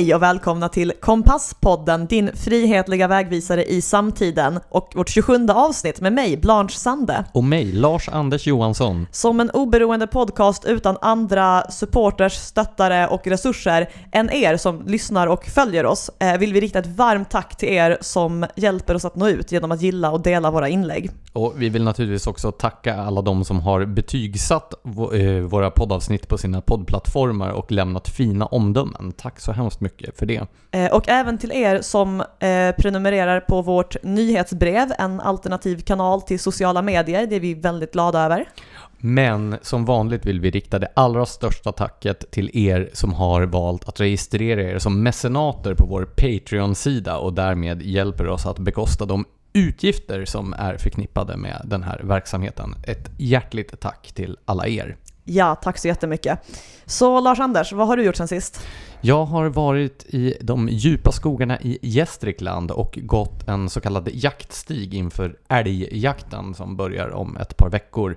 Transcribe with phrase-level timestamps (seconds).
[0.00, 6.12] Hej och välkomna till Kompasspodden, din frihetliga vägvisare i samtiden och vårt 27 avsnitt med
[6.12, 7.24] mig, Blanche Sande.
[7.32, 9.06] Och mig, Lars-Anders Johansson.
[9.10, 15.46] Som en oberoende podcast utan andra supporters, stöttare och resurser än er som lyssnar och
[15.46, 19.16] följer oss eh, vill vi rikta ett varmt tack till er som hjälper oss att
[19.16, 21.10] nå ut genom att gilla och dela våra inlägg.
[21.32, 24.74] Och vi vill naturligtvis också tacka alla de som har betygsatt
[25.14, 29.12] eh, våra poddavsnitt på sina poddplattformar och lämnat fina omdömen.
[29.16, 30.46] Tack så hemskt mycket för det.
[30.70, 36.40] Eh, och även till er som eh, prenumererar på vårt nyhetsbrev, en alternativ kanal till
[36.40, 37.26] sociala medier.
[37.26, 38.48] Det är vi väldigt glada över.
[38.98, 43.88] Men som vanligt vill vi rikta det allra största tacket till er som har valt
[43.88, 49.24] att registrera er som mecenater på vår Patreon-sida och därmed hjälper oss att bekosta de
[49.52, 52.74] utgifter som är förknippade med den här verksamheten.
[52.86, 54.96] Ett hjärtligt tack till alla er.
[55.24, 56.38] Ja, tack så jättemycket.
[56.84, 58.66] Så Lars-Anders, vad har du gjort sen sist?
[59.02, 64.94] Jag har varit i de djupa skogarna i Gästrikland och gått en så kallad jaktstig
[64.94, 68.16] inför älgjakten som börjar om ett par veckor.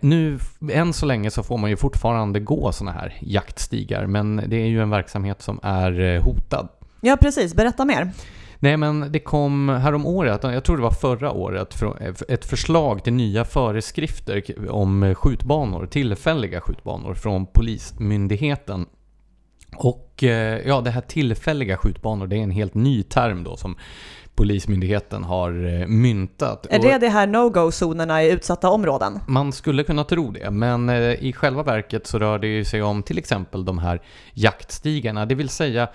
[0.00, 0.38] Nu,
[0.72, 4.66] än så länge så får man ju fortfarande gå sådana här jaktstigar, men det är
[4.66, 6.68] ju en verksamhet som är eh, hotad.
[7.00, 7.54] Ja, precis.
[7.54, 8.10] Berätta mer.
[8.58, 11.82] Nej men det kom härom året, jag tror det var förra året,
[12.28, 18.86] ett förslag till nya föreskrifter om skjutbanor, tillfälliga skjutbanor från Polismyndigheten.
[19.76, 23.76] Och eh, ja, det här tillfälliga skjutbanor, det är en helt ny term då som
[24.34, 26.66] Polismyndigheten har eh, myntat.
[26.70, 29.18] Är det det här no-go-zonerna i utsatta områden?
[29.26, 33.02] Man skulle kunna tro det, men eh, i själva verket så rör det sig om
[33.02, 34.02] till exempel de här
[34.34, 35.88] jaktstigarna, det vill säga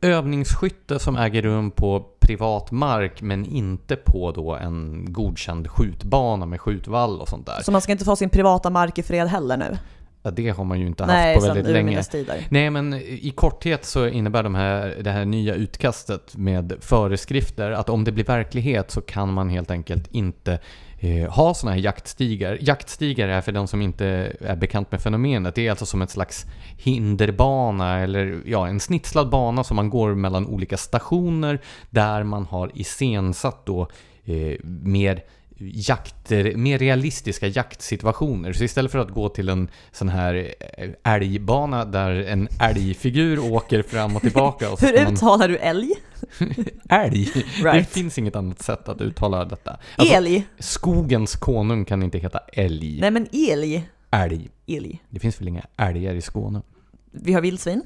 [0.00, 6.60] övningsskytte som äger rum på privat mark men inte på då en godkänd skjutbana med
[6.60, 7.62] skjutvall och sånt där.
[7.62, 9.76] Så man ska inte få sin privata mark i fred heller nu?
[10.22, 12.02] Ja, det har man ju inte Nej, haft på väldigt länge.
[12.48, 17.88] Nej, men i korthet så innebär de här, det här nya utkastet med föreskrifter att
[17.88, 20.58] om det blir verklighet så kan man helt enkelt inte
[20.98, 22.58] eh, ha sådana här jaktstigar.
[22.60, 26.10] Jaktstigar är för de som inte är bekant med fenomenet, det är alltså som ett
[26.10, 26.46] slags
[26.78, 31.60] hinderbana eller ja, en snitslad bana som man går mellan olika stationer
[31.90, 33.88] där man har iscensatt då
[34.24, 35.22] eh, mer
[35.60, 38.52] jakter, mer realistiska jaktsituationer.
[38.52, 43.82] Så istället för att gå till en sån här eh, älgbana där en älgfigur åker
[43.82, 44.70] fram och tillbaka.
[44.72, 45.48] Och Hur uttalar man...
[45.48, 45.90] du älg?
[46.88, 47.24] älg?
[47.62, 47.72] Right.
[47.72, 49.78] Det finns inget annat sätt att uttala detta.
[49.96, 50.46] Alltså, älg?
[50.58, 53.00] Skogens konung kan inte heta älg.
[53.00, 53.88] Nej men älg?
[54.10, 54.50] Älg.
[54.66, 55.02] Älg.
[55.10, 56.62] Det finns väl inga älgar i Skåne?
[57.10, 57.82] Vi har vildsvin.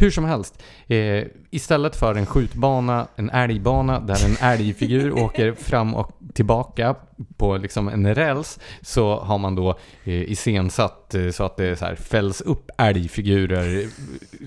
[0.00, 5.94] Hur som helst, eh, istället för en skjutbana, en älgbana där en älgfigur åker fram
[5.94, 6.94] och tillbaka
[7.36, 11.84] på liksom en räls så har man då eh, iscensatt eh, så att det så
[11.84, 13.86] här fälls upp älgfigurer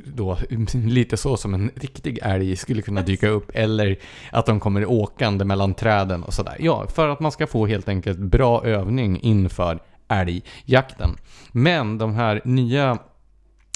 [0.05, 0.37] då
[0.73, 3.97] lite så som en riktig älg skulle kunna dyka upp eller
[4.31, 6.55] att de kommer åkande mellan träden och sådär.
[6.59, 11.17] Ja, för att man ska få helt enkelt bra övning inför älgjakten.
[11.51, 12.97] Men de här nya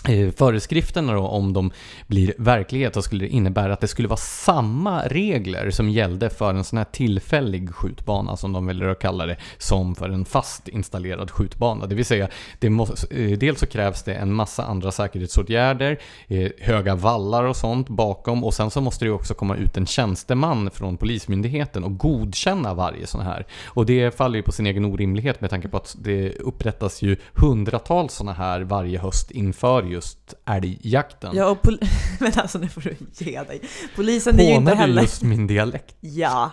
[0.08, 1.72] Eh, föreskrifterna då, om de
[2.08, 6.54] blir verklighet, så skulle det innebära att det skulle vara samma regler som gällde för
[6.54, 10.68] en sån här tillfällig skjutbana, som de väljer att kalla det, som för en fast
[10.68, 11.86] installerad skjutbana.
[11.86, 12.28] Det vill säga,
[12.60, 17.56] det måste, eh, dels så krävs det en massa andra säkerhetsåtgärder, eh, höga vallar och
[17.56, 21.98] sånt bakom, och sen så måste det också komma ut en tjänsteman från Polismyndigheten och
[21.98, 23.46] godkänna varje sån här.
[23.66, 27.18] Och det faller ju på sin egen orimlighet med tanke på att det upprättas ju
[27.34, 31.36] hundratals såna här varje höst inför just älgjakten.
[31.36, 31.80] Ja, och pol-
[32.20, 33.62] men alltså nu får du ge dig.
[33.96, 35.02] Polisen är ju inte heller...
[35.02, 35.96] just min dialekt?
[36.02, 36.52] Ja.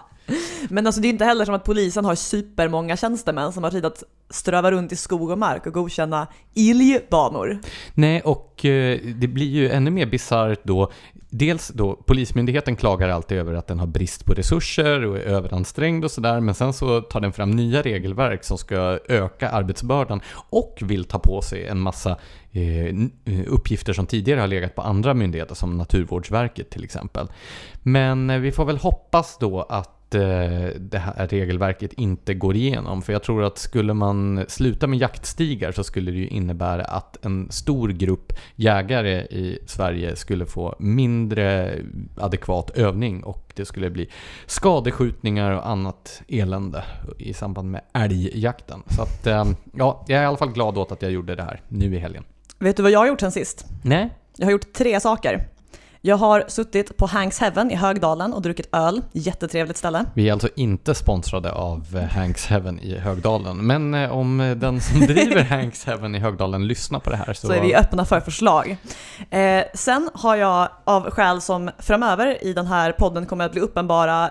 [0.68, 3.84] Men alltså det är inte heller som att polisen har supermånga tjänstemän som har tid
[3.84, 7.60] att ströva runt i skog och mark och godkänna ilbanor.
[7.94, 10.92] Nej, och eh, det blir ju ännu mer bisarrt då
[11.34, 16.04] dels då, Polismyndigheten klagar alltid över att den har brist på resurser och är överansträngd
[16.04, 20.20] och sådär, men sen så tar den fram nya regelverk som ska öka arbetsbördan
[20.50, 22.18] och vill ta på sig en massa
[22.52, 22.94] eh, eh
[23.46, 27.28] uppgifter som tidigare har legat på andra myndigheter som Naturvårdsverket till exempel.
[27.82, 30.01] Men eh, vi får väl hoppas då att
[30.78, 33.02] det här regelverket inte går igenom.
[33.02, 37.24] För jag tror att skulle man sluta med jaktstigar så skulle det ju innebära att
[37.24, 41.78] en stor grupp jägare i Sverige skulle få mindre
[42.16, 44.08] adekvat övning och det skulle bli
[44.46, 46.84] skadeskjutningar och annat elände
[47.18, 48.82] i samband med älgjakten.
[48.86, 49.44] Så att, eh,
[49.74, 51.98] ja, jag är i alla fall glad åt att jag gjorde det här nu i
[51.98, 52.24] helgen.
[52.58, 53.66] Vet du vad jag har gjort sen sist?
[53.82, 54.10] Nej.
[54.36, 55.48] Jag har gjort tre saker.
[56.04, 59.02] Jag har suttit på Hanks Heaven i Högdalen och druckit öl.
[59.12, 60.04] Jättetrevligt ställe.
[60.14, 63.66] Vi är alltså inte sponsrade av eh, Hanks Heaven i Högdalen.
[63.66, 67.32] Men eh, om eh, den som driver Hanks Heaven i Högdalen lyssnar på det här
[67.32, 67.46] så...
[67.46, 68.76] Så är vi öppna för förslag.
[69.30, 73.60] Eh, sen har jag av skäl som framöver i den här podden kommer att bli
[73.60, 74.30] uppenbara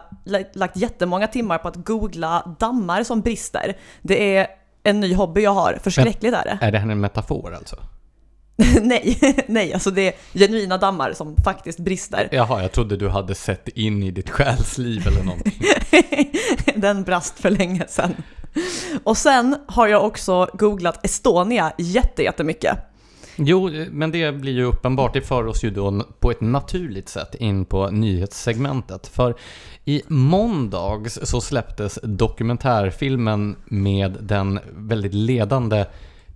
[0.53, 3.77] lagt jättemånga timmar på att googla dammar som brister.
[4.01, 4.47] Det är
[4.83, 5.77] en ny hobby jag har.
[5.83, 6.57] Förskräckligt är det.
[6.61, 7.75] Är det här en metafor alltså?
[8.81, 12.29] nej, nej, alltså det är genuina dammar som faktiskt brister.
[12.31, 15.53] Jaha, jag trodde du hade sett in i ditt själsliv eller någonting.
[16.75, 18.15] Den brast för länge sedan.
[19.03, 22.77] Och sen har jag också googlat Estonia jättemycket.
[23.35, 25.13] Jo, men det blir ju uppenbart.
[25.13, 29.07] Det för oss ju då på ett naturligt sätt in på nyhetssegmentet.
[29.07, 29.35] För
[29.85, 35.85] i måndags så släpptes dokumentärfilmen med den väldigt ledande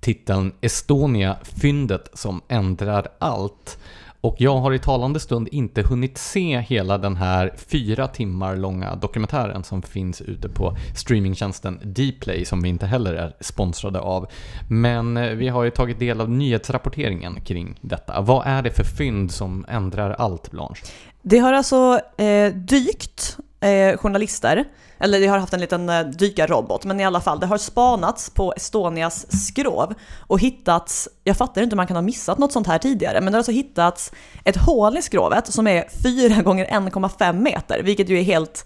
[0.06, 3.78] titeln Estonia, fyndet som ändrar allt.
[4.22, 8.96] Och jag har i talande stund inte hunnit se hela den här fyra timmar långa
[8.96, 14.28] dokumentären som finns ute på streamingtjänsten Dplay som vi inte heller är sponsrade av.
[14.70, 18.22] Men eh, vi har ju tagit del av nyhetsrapporteringen kring detta.
[18.22, 20.82] Vad är det för fynd som ändrar allt, Blanche?
[21.22, 24.66] Det har alltså eh, dykt eh, journalister
[25.00, 28.30] eller det har haft en liten eh, dykarrobot, men i alla fall, det har spanats
[28.30, 32.68] på Estonias skrov och hittats, jag fattar inte hur man kan ha missat något sånt
[32.68, 34.12] här tidigare, men det har alltså hittats
[34.44, 38.66] ett hål i skrovet som är 4 gånger 1,5 meter, vilket ju är helt,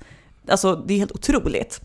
[0.49, 1.81] alltså det är helt otroligt.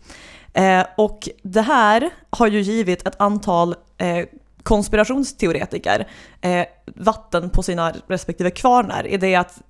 [0.53, 4.25] Eh, och det här har ju givit ett antal eh,
[4.63, 6.07] konspirationsteoretiker
[6.41, 9.61] eh, vatten på sina respektive kvarnar i det att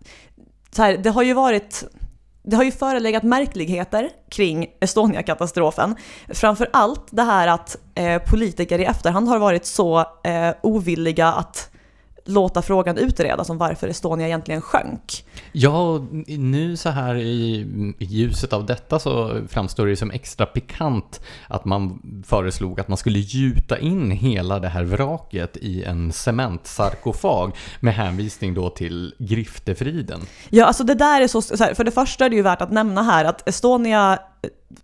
[0.71, 1.83] så här, det har ju varit
[2.45, 5.95] det har ju förelegat märkligheter kring Estonia-katastrofen.
[6.29, 11.71] Framför allt det här att eh, politiker i efterhand har varit så eh, ovilliga att
[12.25, 15.25] låta frågan utredas om varför Estonia egentligen sjönk.
[15.51, 17.67] Ja, nu så här i,
[17.99, 23.19] ljuset av detta så framstår det som extra pikant att man föreslog att man skulle
[23.19, 30.21] gjuta in hela det här vraket i en cementsarkofag med hänvisning då till griftefriden.
[30.49, 32.61] Ja, alltså det där är så, så här, för det första är det ju värt
[32.61, 34.19] att nämna här att Estonia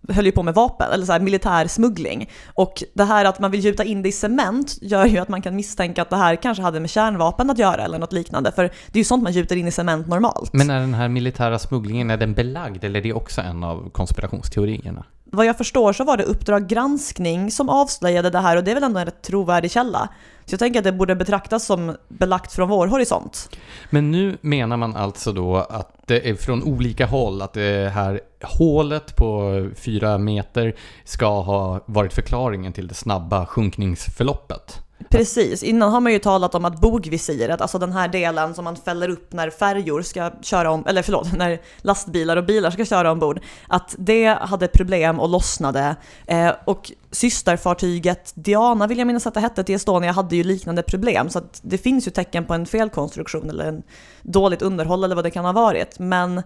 [0.08, 2.30] höll ju på med vapen, eller så här, militär smuggling.
[2.54, 5.42] Och det här att man vill gjuta in det i cement gör ju att man
[5.42, 8.52] kan misstänka att det här kanske hade med kärnvapen att göra eller något liknande.
[8.52, 10.52] För det är ju sånt man gjuter in i cement normalt.
[10.52, 13.90] Men är den här militära smugglingen, är den belagd eller är det också en av
[13.90, 15.04] konspirationsteorierna?
[15.34, 18.74] Vad jag förstår så var det Uppdrag granskning som avslöjade det här och det är
[18.74, 20.08] väl ändå en rätt trovärdig källa.
[20.44, 23.48] Så jag tänker att det borde betraktas som belagt från vår horisont.
[23.90, 28.20] Men nu menar man alltså då att det är från olika håll, att det här
[28.42, 30.74] hålet på fyra meter
[31.04, 34.81] ska ha varit förklaringen till det snabba sjunkningsförloppet.
[35.10, 38.76] Precis, innan har man ju talat om att bogvisiret, alltså den här delen som man
[38.76, 43.12] fäller upp när färjor ska köra om, eller förlåt, när lastbilar och bilar ska köra
[43.12, 45.96] ombord, att det hade problem och lossnade.
[46.26, 50.82] Eh, och systerfartyget Diana vill jag minnas att det hette till Estonia hade ju liknande
[50.82, 53.82] problem, så att det finns ju tecken på en felkonstruktion eller en
[54.22, 55.98] dåligt underhåll eller vad det kan ha varit.
[55.98, 56.42] Men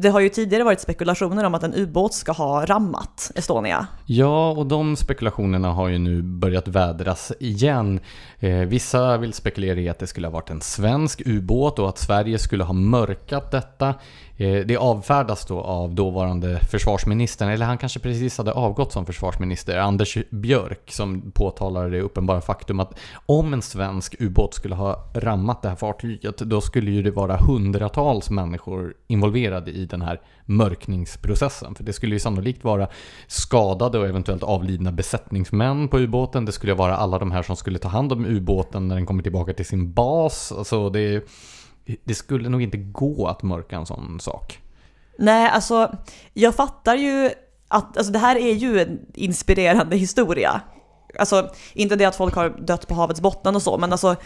[0.00, 3.86] det har ju tidigare varit spekulationer om att en ubåt ska ha rammat Estonia.
[4.06, 8.00] Ja, och de spekulationerna har ju nu börjat vädras igen.
[8.38, 11.98] Eh, vissa vill spekulera i att det skulle ha varit en svensk ubåt och att
[11.98, 13.94] Sverige skulle ha mörkat detta.
[14.40, 19.78] Eh, det avfärdas då av dåvarande försvarsministern, eller han kanske precis hade avgått som försvarsminister,
[19.78, 25.62] Anders Björk, som påtalar det uppenbara faktum att om en svensk ubåt skulle ha rammat
[25.62, 31.74] det här fartyget, då skulle ju det vara hundratals människor involverade i den här mörkningsprocessen.
[31.74, 32.88] För det skulle ju sannolikt vara
[33.26, 36.44] skadade och eventuellt avlidna besättningsmän på ubåten.
[36.44, 39.22] Det skulle vara alla de här som skulle ta hand om ubåten när den kommer
[39.22, 40.52] tillbaka till sin bas.
[40.52, 41.28] Alltså det
[42.04, 44.58] det skulle nog inte gå att mörka en sån sak.
[45.18, 45.94] Nej, alltså
[46.34, 47.30] jag fattar ju
[47.68, 50.60] att alltså, det här är ju en inspirerande historia.
[51.18, 54.16] Alltså inte det att folk har dött på havets botten och så, men alltså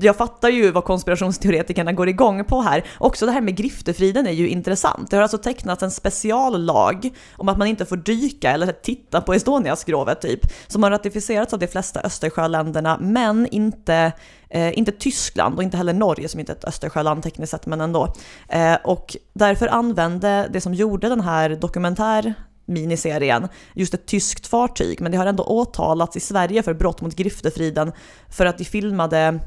[0.00, 2.84] jag fattar ju vad konspirationsteoretikerna går igång på här.
[2.98, 5.10] Också det här med griftefriden är ju intressant.
[5.10, 9.34] Det har alltså tecknats en speciallag om att man inte får dyka eller titta på
[9.34, 14.12] Estoniaskrovet typ, som har ratificerats av de flesta Östersjöländerna, men inte,
[14.48, 17.80] eh, inte Tyskland och inte heller Norge som inte är ett Östersjöland tekniskt sett, men
[17.80, 18.14] ändå.
[18.48, 22.34] Eh, och därför använde det som gjorde den här dokumentär
[22.64, 27.16] miniserien, just ett tyskt fartyg, men det har ändå åtalats i Sverige för brott mot
[27.16, 27.92] griftefriden
[28.28, 29.40] för att de filmade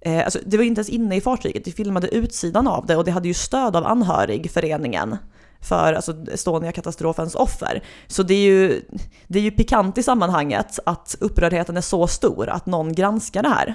[0.00, 3.04] Eh, alltså, det var inte ens inne i fartyget, de filmade utsidan av det och
[3.04, 5.16] det hade ju stöd av anhörigföreningen
[5.60, 7.82] för alltså, Estonia-katastrofens offer.
[8.06, 8.82] Så det är, ju,
[9.26, 13.48] det är ju pikant i sammanhanget att upprördheten är så stor att någon granskar det
[13.48, 13.74] här.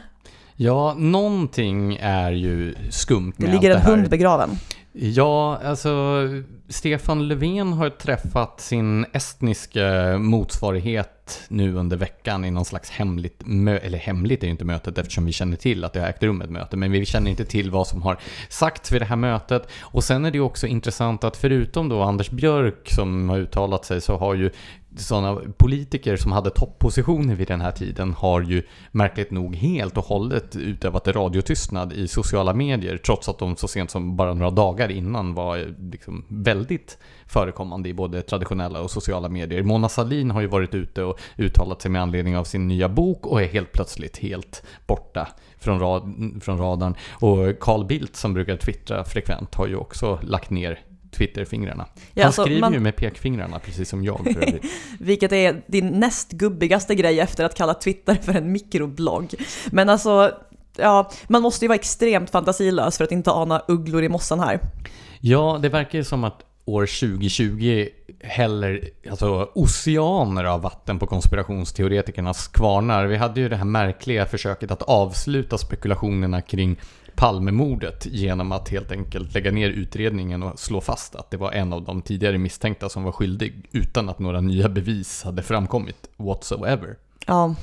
[0.55, 4.49] Ja, någonting är ju skumt Det med ligger en det hund begraven.
[4.91, 5.91] Ja, alltså
[6.69, 11.12] Stefan Löfven har träffat sin estniska motsvarighet
[11.47, 15.25] nu under veckan i någon slags hemligt möte, eller hemligt är ju inte mötet eftersom
[15.25, 17.71] vi känner till att det har ägt rum ett möte, men vi känner inte till
[17.71, 19.67] vad som har sagts vid det här mötet.
[19.81, 23.85] Och sen är det ju också intressant att förutom då Anders Björk som har uttalat
[23.85, 24.51] sig så har ju
[24.97, 30.05] sådana politiker som hade toppositioner vid den här tiden har ju märkligt nog helt och
[30.05, 34.91] hållet utövat radiotystnad i sociala medier trots att de så sent som bara några dagar
[34.91, 39.63] innan var liksom väldigt förekommande i både traditionella och sociala medier.
[39.63, 43.27] Mona Sahlin har ju varit ute och uttalat sig med anledning av sin nya bok
[43.27, 46.95] och är helt plötsligt helt borta från, rad, från radarn.
[47.11, 50.79] Och Carl Bildt som brukar twittra frekvent har ju också lagt ner
[51.13, 51.85] Twitterfingrarna.
[52.13, 54.65] Ja, Han alltså, skriver man- ju med pekfingrarna precis som jag för övrigt.
[54.99, 59.33] Vilket är din näst gubbigaste grej efter att kalla Twitter för en mikroblogg.
[59.71, 60.31] Men alltså,
[60.77, 64.59] ja, man måste ju vara extremt fantasilös för att inte ana ugglor i mossan här.
[65.19, 67.87] Ja, det verkar ju som att år 2020
[68.23, 73.05] häller alltså, oceaner av vatten på konspirationsteoretikernas kvarnar.
[73.05, 76.79] Vi hade ju det här märkliga försöket att avsluta spekulationerna kring
[77.15, 81.73] Palmemordet genom att helt enkelt lägga ner utredningen och slå fast att det var en
[81.73, 86.95] av de tidigare misstänkta som var skyldig utan att några nya bevis hade framkommit whatsoever.
[87.27, 87.55] Ja,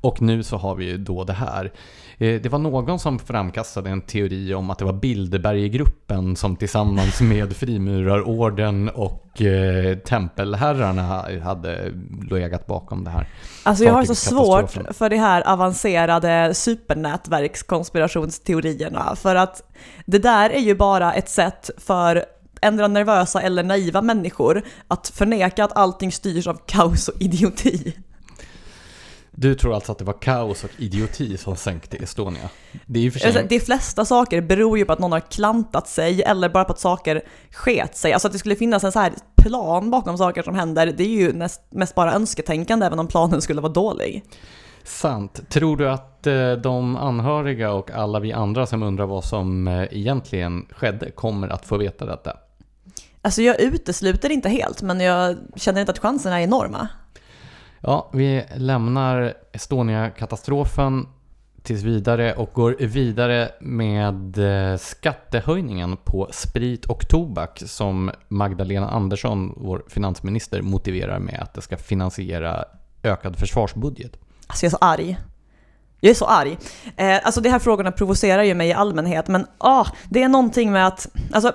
[0.00, 1.72] Och nu så har vi då det här.
[2.20, 7.20] Eh, Det var någon som framkastade en teori om att det var Bilderberggruppen som tillsammans
[7.34, 11.92] med Frimurarorden och eh, tempelherrarna hade
[12.30, 13.26] legat bakom det här.
[13.62, 19.16] alltså jag har så svårt för det här avancerade supernätverkskonspirationsteorierna.
[19.16, 19.62] För att
[20.06, 22.24] det där är ju bara ett sätt för
[22.62, 27.94] ändra nervösa eller naiva människor att förneka att allting styrs av kaos och idioti.
[29.30, 32.50] Du tror alltså att det var kaos och idioti som sänkte Estonia?
[32.86, 33.28] Det är för sig...
[33.28, 36.72] Alltså, de flesta saker beror ju på att någon har klantat sig eller bara på
[36.72, 38.12] att saker sket sig.
[38.12, 41.08] Alltså att det skulle finnas en så här plan bakom saker som händer, det är
[41.08, 44.24] ju näst, mest bara önsketänkande även om planen skulle vara dålig.
[44.84, 45.50] Sant.
[45.50, 49.84] Tror du att eh, de anhöriga och alla vi andra som undrar vad som eh,
[49.90, 52.36] egentligen skedde kommer att få veta detta?
[53.22, 56.88] Alltså jag utesluter inte helt, men jag känner inte att chanserna är enorma.
[57.82, 61.06] Ja, vi lämnar Estonia-katastrofen
[61.62, 69.54] tills vidare och går vidare med eh, skattehöjningen på sprit och tobak som Magdalena Andersson,
[69.56, 72.64] vår finansminister, motiverar med att det ska finansiera
[73.02, 74.18] ökad försvarsbudget.
[74.46, 75.18] Alltså jag är så arg.
[76.00, 76.58] Jag är så arg.
[76.96, 80.72] Eh, alltså de här frågorna provocerar ju mig i allmänhet, men ah, det är någonting
[80.72, 81.52] med att, alltså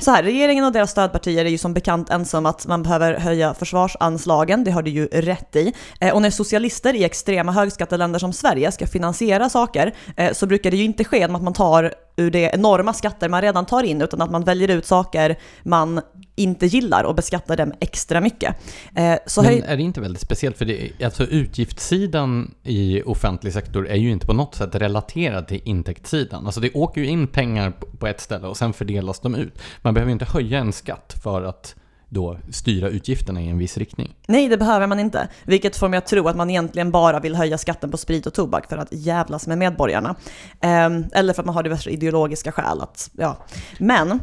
[0.00, 3.54] så här, regeringen och deras stödpartier är ju som bekant ensamma att man behöver höja
[3.54, 5.72] försvarsanslagen, det har du ju rätt i.
[6.00, 10.70] Eh, och när socialister i extrema högskatteländer som Sverige ska finansiera saker eh, så brukar
[10.70, 13.82] det ju inte ske genom att man tar ur det enorma skatter man redan tar
[13.82, 16.00] in, utan att man väljer ut saker man
[16.36, 18.56] inte gillar och beskattar dem extra mycket.
[18.96, 20.58] Eh, så Men är det inte väldigt speciellt?
[20.58, 25.60] För det, alltså utgiftssidan i offentlig sektor är ju inte på något sätt relaterad till
[25.64, 26.46] intäktssidan.
[26.46, 29.58] Alltså det åker ju in pengar på- på ett ställe och sen fördelas de ut.
[29.82, 31.74] Man behöver ju inte höja en skatt för att
[32.12, 34.14] då styra utgifterna i en viss riktning.
[34.26, 35.28] Nej, det behöver man inte.
[35.44, 38.34] Vilket får mig att tro att man egentligen bara vill höja skatten på sprit och
[38.34, 40.14] tobak för att jävlas med medborgarna.
[40.60, 42.80] Ehm, eller för att man har diverse ideologiska skäl.
[42.80, 43.36] Att, ja.
[43.78, 44.20] Men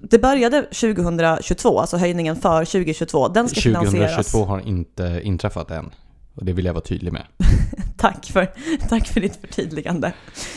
[0.00, 3.28] det började 2022, alltså höjningen för 2022.
[3.28, 4.16] Den ska finansieras.
[4.16, 5.90] 2022 har inte inträffat än.
[6.34, 7.22] Och det vill jag vara tydlig med.
[7.96, 8.48] Tack för,
[8.88, 10.12] tack för ditt förtydligande.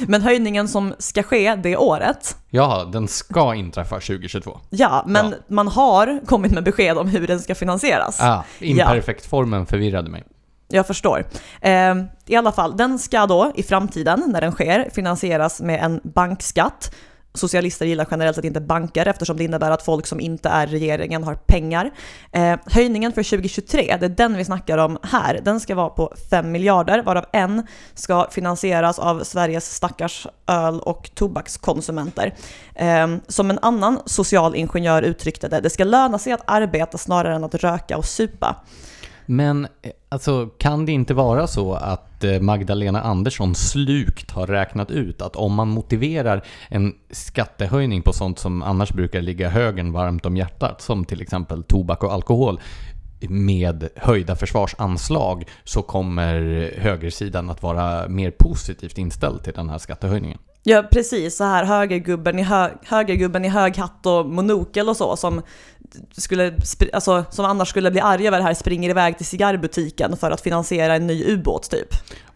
[0.07, 4.59] Men höjningen som ska ske det året, Ja, den ska inträffa 2022.
[4.69, 5.37] ja, men Ja.
[5.47, 8.21] man har kommit med besked om hur den ska finansieras.
[8.21, 10.23] Ah, imperfektformen förvirrade mig.
[10.67, 11.25] Jag förstår.
[11.61, 16.01] Eh, I alla fall, den ska då i framtiden, när den sker, finansieras med en
[16.03, 16.95] bankskatt.
[17.35, 21.23] Socialister gillar generellt sett inte banker eftersom det innebär att folk som inte är regeringen
[21.23, 21.91] har pengar.
[22.31, 26.13] Eh, höjningen för 2023, det är den vi snackar om här, den ska vara på
[26.29, 32.33] 5 miljarder varav en ska finansieras av Sveriges stackars öl och tobakskonsumenter.
[32.75, 37.35] Eh, som en annan social ingenjör uttryckte det, det ska löna sig att arbeta snarare
[37.35, 38.55] än att röka och supa.
[39.25, 44.91] Men eh, alltså, kan det inte vara så att eh, Magdalena Andersson slukt har räknat
[44.91, 50.25] ut att om man motiverar en skattehöjning på sånt som annars brukar ligga högern varmt
[50.25, 52.59] om hjärtat, som till exempel tobak och alkohol,
[53.29, 60.37] med höjda försvarsanslag så kommer högersidan att vara mer positivt inställd till den här skattehöjningen?
[60.67, 65.15] Ja precis, så här högergubben i, hö högergubben i hög hatt och monokel och så
[65.15, 65.41] som,
[66.11, 66.53] skulle,
[66.93, 70.41] alltså, som annars skulle bli arg över det här springer iväg till cigarrbutiken för att
[70.41, 71.87] finansiera en ny ubåt typ.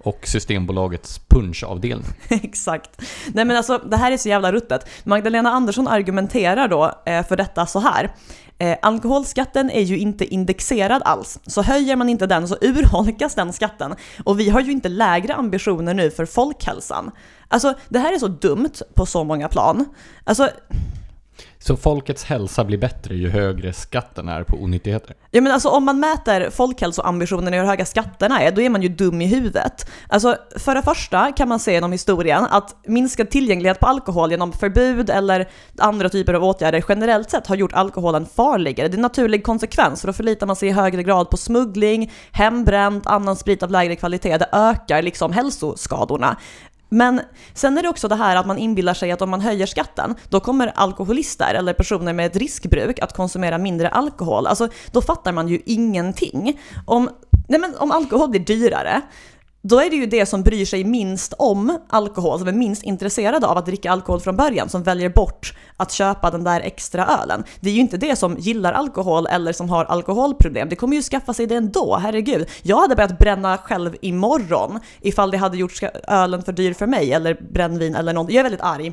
[0.04, 2.06] Och Systembolagets punchavdelning.
[2.30, 3.02] Exakt.
[3.34, 4.86] Nej men alltså det här är så jävla ruttet.
[5.04, 8.12] Magdalena Andersson argumenterar då eh, för detta så här.
[8.62, 13.54] Eh, alkoholskatten är ju inte indexerad alls, så höjer man inte den så urholkas den
[13.54, 13.96] skatten.
[14.24, 17.12] Och vi har ju inte lägre ambitioner nu för folkhälsan.
[17.48, 19.86] Alltså det här är så dumt på så många plan.
[20.24, 20.50] Alltså
[21.60, 25.16] så folkets hälsa blir bättre ju högre skatten är på onyttigheter?
[25.32, 28.82] Ja men alltså om man mäter folkhälsoambitionen och hur höga skatterna är, då är man
[28.82, 29.90] ju dum i huvudet.
[30.08, 34.54] Alltså för det första kan man se genom historien att minskad tillgänglighet på alkohol genom
[34.54, 38.88] förbud eller andra typer av åtgärder generellt sett har gjort alkoholen farligare.
[38.88, 42.12] Det är en naturlig konsekvens, för då förlitar man sig i högre grad på smuggling,
[42.32, 44.38] hembränt, annan sprit av lägre kvalitet.
[44.38, 46.38] Det ökar liksom hälsoskadorna.
[46.90, 47.22] Men
[47.54, 50.16] sen är det också det här att man inbillar sig att om man höjer skatten,
[50.30, 54.48] då kommer alkoholister eller personer med ett riskbruk att konsumera mindre alkohol.
[54.48, 56.60] Alltså, då fattar man ju ingenting.
[56.86, 57.10] Om,
[57.48, 59.02] nej men, om alkohol blir dyrare,
[59.62, 63.48] då är det ju det som bryr sig minst om alkohol, som är minst intresserade
[63.48, 67.44] av att dricka alkohol från början, som väljer bort att köpa den där extra ölen.
[67.60, 70.70] Det är ju inte det som gillar alkohol eller som har alkoholproblem.
[70.70, 72.50] Det kommer ju skaffa sig det ändå, herregud.
[72.62, 77.14] Jag hade börjat bränna själv imorgon ifall det hade gjort ölen för dyr för mig,
[77.14, 78.32] eller brännvin eller något.
[78.32, 78.92] Jag är väldigt arg.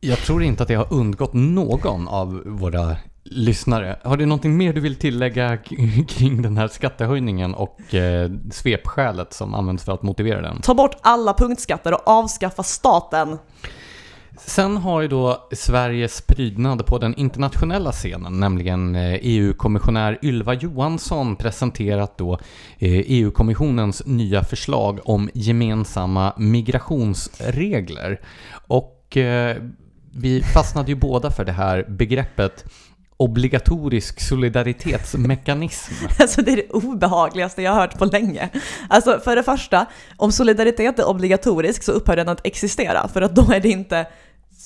[0.00, 2.96] Jag tror inte att det har undgått någon av våra
[3.30, 3.98] lyssnare.
[4.04, 5.56] Har du någonting mer du vill tillägga
[6.08, 10.60] kring den här skattehöjningen och eh, svepskälet som används för att motivera den?
[10.60, 13.38] Ta bort alla punktskatter och avskaffa staten.
[14.38, 20.54] Sen har ju då Sveriges prydnad på den internationella scenen, nämligen EU-kommissionär eh, e Ylva
[20.54, 22.38] Johansson, presenterat då
[22.78, 28.20] EU-kommissionens eh, e nya förslag om gemensamma migrationsregler.
[28.66, 29.56] Och eh,
[30.12, 32.64] vi fastnade ju båda för det här begreppet
[33.16, 35.92] obligatorisk solidaritetsmekanism.
[36.20, 38.48] Alltså det är det obehagligaste jag har hört på länge.
[38.88, 43.34] Alltså för det första, om solidaritet är obligatorisk så upphör den att existera för att
[43.34, 44.06] då är det inte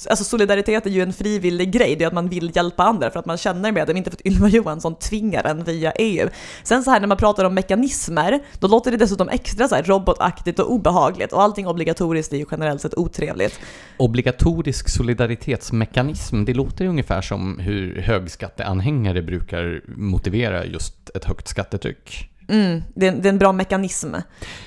[0.08, 3.18] Alltså solidaritet är ju en frivillig grej, det är att man vill hjälpa andra för
[3.18, 6.28] att man känner med dem, inte för att Ylva Johansson tvingar en via EU.
[6.62, 9.82] Sen så här när man pratar om mekanismer, då låter det dessutom extra så här
[9.82, 13.60] robotaktigt och obehagligt och allting obligatoriskt är ju generellt sett otrevligt.
[13.96, 22.30] Obligatorisk solidaritetsmekanism, det låter ju ungefär som hur högskatteanhängare brukar motivera just ett högt skattetryck.
[22.50, 24.14] Mm, det, är, det, är, en bra mekanism.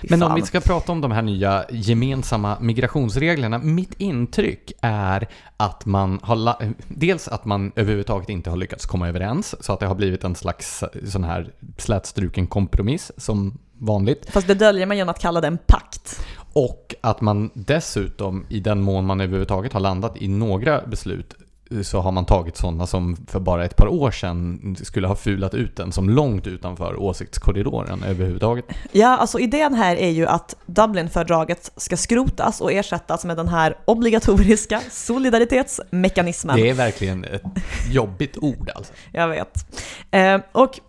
[0.02, 3.58] Men om vi ska prata om de här nya gemensamma migrationsreglerna.
[3.58, 6.56] Mitt intryck är att man har,
[6.88, 10.36] dels att man överhuvudtaget inte har lyckats komma överens, så att det har blivit en
[10.36, 14.30] slags sån här slätstruken kompromiss som vanligt.
[14.30, 16.26] Fast det döljer man genom att kalla det en pakt.
[16.54, 21.36] Och att man dessutom, i den mån man överhuvudtaget har landat i några beslut,
[21.84, 25.54] så har man tagit sådana som för bara ett par år sedan skulle ha fulat
[25.54, 28.66] ut den som långt utanför åsiktskorridoren överhuvudtaget.
[28.92, 33.78] Ja, alltså idén här är ju att Dublinfördraget ska skrotas och ersättas med den här
[33.86, 36.56] obligatoriska solidaritetsmekanismen.
[36.56, 37.44] Det är verkligen ett
[37.92, 38.94] jobbigt ord alltså.
[39.12, 39.66] Jag vet.
[40.12, 40.80] Eh, och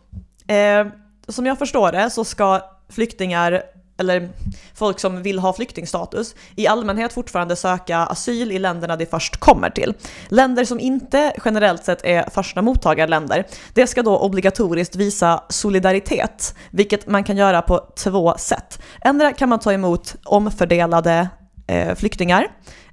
[0.51, 0.87] eh,
[1.29, 3.63] som jag förstår det så ska flyktingar
[3.97, 4.29] eller
[4.75, 9.71] folk som vill ha flyktingstatus, i allmänhet fortfarande söka asyl i länderna de först kommer
[9.71, 9.95] till.
[10.29, 17.07] Länder som inte generellt sett är första mottagarländer, det ska då obligatoriskt visa solidaritet, vilket
[17.07, 18.83] man kan göra på två sätt.
[19.01, 21.29] Ändra kan man ta emot omfördelade
[21.67, 22.49] eh, flyktingar,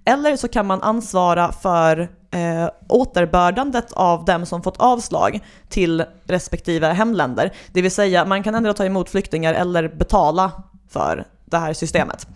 [0.06, 2.00] eller så kan man ansvara för
[2.32, 7.54] eh, återbördandet av dem som fått avslag till respektive hemländer.
[7.74, 10.52] Det vill säga, man kan ändå ta emot flyktingar eller betala
[10.92, 12.28] för det här systemet.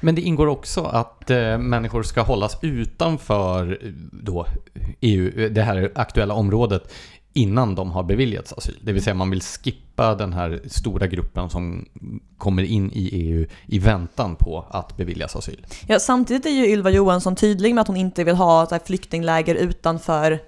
[0.00, 4.46] Men det ingår också att eh, människor ska hållas utanför eh, då,
[5.00, 6.92] EU, det här aktuella området
[7.32, 8.78] innan de har beviljats asyl.
[8.82, 11.88] Det vill säga man vill skippa den här stora gruppen som
[12.38, 15.66] kommer in i EU i väntan på att beviljas asyl.
[15.86, 19.54] Ja, samtidigt är ju Ylva Johansson tydlig med att hon inte vill ha så flyktingläger
[19.54, 20.40] utanför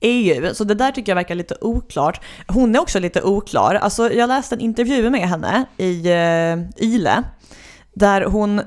[0.00, 2.20] EU, så det där tycker jag verkar lite oklart.
[2.46, 3.74] Hon är också lite oklar.
[3.74, 7.22] Alltså, jag läste en intervju med henne i eh, YLE,
[7.94, 8.60] där hon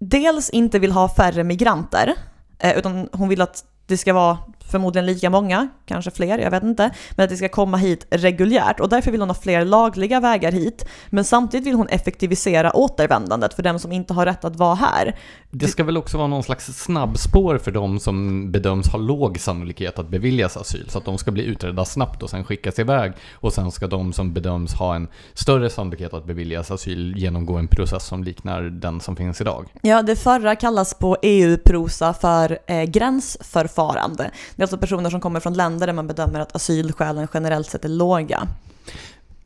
[0.00, 2.14] dels inte vill ha färre migranter,
[2.58, 4.38] eh, utan hon vill att det ska vara
[4.70, 8.80] förmodligen lika många, kanske fler, jag vet inte, men att det ska komma hit reguljärt
[8.80, 10.84] och därför vill hon ha fler lagliga vägar hit.
[11.10, 15.16] Men samtidigt vill hon effektivisera återvändandet för dem som inte har rätt att vara här.
[15.50, 19.98] Det ska väl också vara någon slags snabbspår för de som bedöms ha låg sannolikhet
[19.98, 23.12] att beviljas asyl, så att de ska bli utredda snabbt och sen skickas iväg.
[23.32, 27.68] Och sen ska de som bedöms ha en större sannolikhet att beviljas asyl genomgå en
[27.68, 29.66] process som liknar den som finns idag.
[29.82, 34.30] Ja, det förra kallas på EU-prosa för eh, gränsförfarande.
[34.60, 37.84] Det är alltså personer som kommer från länder där man bedömer att asylskälen generellt sett
[37.84, 38.48] är låga.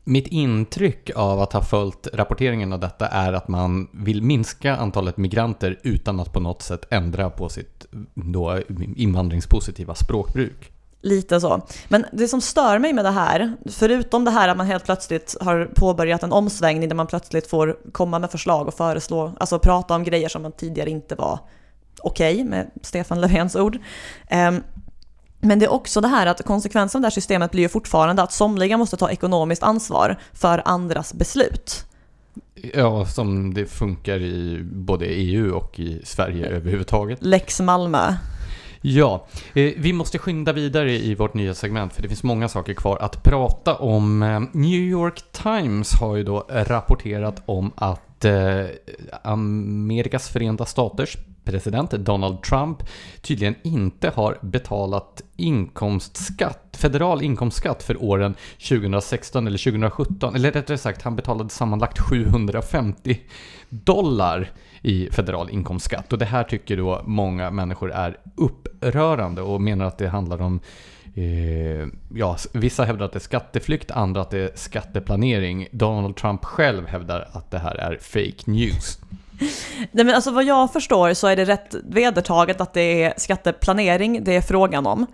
[0.03, 5.17] Mitt intryck av att ha följt rapporteringen av detta är att man vill minska antalet
[5.17, 8.59] migranter utan att på något sätt ändra på sitt då
[8.95, 10.71] invandringspositiva språkbruk.
[11.01, 11.61] Lite så.
[11.87, 15.35] Men det som stör mig med det här, förutom det här att man helt plötsligt
[15.41, 19.95] har påbörjat en omsvängning där man plötsligt får komma med förslag och föreslå, alltså prata
[19.95, 21.39] om grejer som man tidigare inte var
[22.01, 23.77] okej okay, med Stefan Löfvens ord.
[25.39, 28.21] Men det är också det här att konsekvensen av det här systemet blir ju fortfarande
[28.21, 31.85] att somliga måste ta ekonomiskt ansvar för andras beslut.
[32.73, 37.19] Ja, som det funkar i både EU och i Sverige överhuvudtaget.
[37.21, 38.13] Lex Malmö.
[38.87, 42.73] Ja, eh, vi måste skynda vidare i vårt nya segment för det finns många saker
[42.73, 44.23] kvar att prata om.
[44.23, 48.65] Eh, New York Times har ju då rapporterat om att eh,
[49.23, 52.83] Amerikas förenta staters president Donald Trump
[53.21, 58.35] tydligen inte har betalat inkomstskatt, federal inkomstskatt för åren
[58.69, 60.35] 2016 eller 2017.
[60.35, 63.19] Eller rättare sagt, han betalade sammanlagt 750
[63.69, 66.13] dollar i federal inkomstskatt.
[66.13, 70.59] Och det här tycker då många människor är upprörande och menar att det handlar om
[71.17, 75.67] Eh, ja, vissa hävdar att det är skatteflykt, andra att det är skatteplanering.
[75.71, 78.99] Donald Trump själv hävdar att det här är fake news.
[79.91, 84.23] Nej men alltså vad jag förstår så är det rätt vedertaget att det är skatteplanering
[84.23, 85.05] det är frågan om.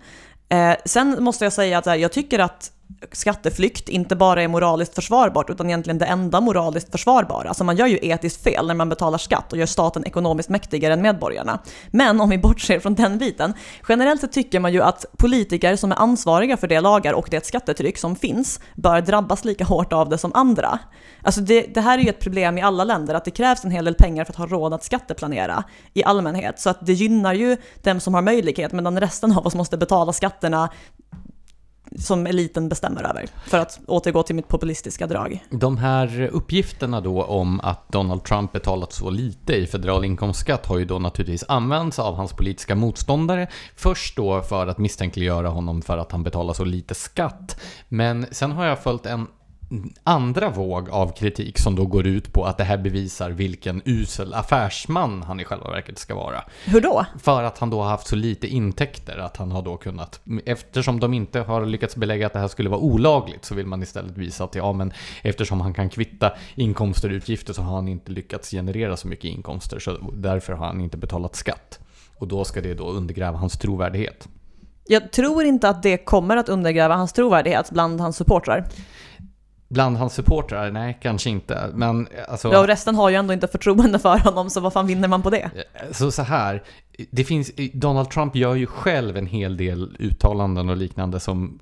[0.48, 2.72] Eh, sen måste jag säga att jag tycker att
[3.12, 7.48] skatteflykt inte bara är moraliskt försvarbart utan egentligen det enda moraliskt försvarbara.
[7.48, 10.92] Alltså man gör ju etiskt fel när man betalar skatt och gör staten ekonomiskt mäktigare
[10.92, 11.58] än medborgarna.
[11.90, 13.54] Men om vi bortser från den biten,
[13.88, 17.46] generellt så tycker man ju att politiker som är ansvariga för de lagar och det
[17.46, 20.78] skattetryck som finns bör drabbas lika hårt av det som andra.
[21.22, 23.70] Alltså det, det här är ju ett problem i alla länder, att det krävs en
[23.70, 26.60] hel del pengar för att ha råd att skatteplanera i allmänhet.
[26.60, 30.12] Så att det gynnar ju dem som har möjlighet, medan resten av oss måste betala
[30.12, 30.68] skatterna
[31.98, 33.26] som eliten bestämmer över.
[33.46, 35.44] För att återgå till mitt populistiska drag.
[35.50, 40.78] De här uppgifterna då om att Donald Trump betalat så lite i federal inkomstskatt har
[40.78, 43.48] ju då naturligtvis använts av hans politiska motståndare.
[43.76, 47.60] Först då för att misstänkliggöra honom för att han betalar så lite skatt.
[47.88, 49.26] Men sen har jag följt en
[50.02, 54.34] andra våg av kritik som då går ut på att det här bevisar vilken usel
[54.34, 56.44] affärsman han i själva verket ska vara.
[56.64, 57.06] Hur då?
[57.22, 61.00] För att han då har haft så lite intäkter att han har då kunnat, eftersom
[61.00, 64.16] de inte har lyckats belägga att det här skulle vara olagligt så vill man istället
[64.18, 68.12] visa att ja men eftersom han kan kvitta inkomster och utgifter så har han inte
[68.12, 71.78] lyckats generera så mycket inkomster så därför har han inte betalat skatt.
[72.18, 74.28] Och då ska det då undergräva hans trovärdighet.
[74.86, 78.68] Jag tror inte att det kommer att undergräva hans trovärdighet bland hans supportrar.
[79.72, 80.70] Bland hans supportrar?
[80.70, 81.70] Nej, kanske inte.
[81.74, 82.52] Men alltså...
[82.52, 85.22] Ja, och resten har ju ändå inte förtroende för honom, så vad fan vinner man
[85.22, 85.50] på det?
[85.90, 86.62] Så så här,
[87.10, 91.58] det finns, Donald Trump gör ju själv en hel del uttalanden och liknande som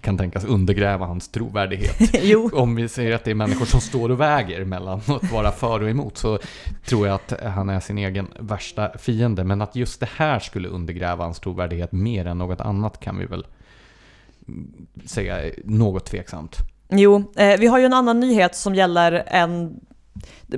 [0.00, 2.52] kan tänkas undergräva hans trovärdighet.
[2.52, 5.82] Om vi säger att det är människor som står och väger mellan att vara för
[5.82, 6.38] och emot så
[6.86, 9.44] tror jag att han är sin egen värsta fiende.
[9.44, 13.26] Men att just det här skulle undergräva hans trovärdighet mer än något annat kan vi
[13.26, 13.46] väl
[15.06, 16.73] säga något tveksamt.
[16.96, 19.80] Jo, eh, vi har ju en annan nyhet som gäller en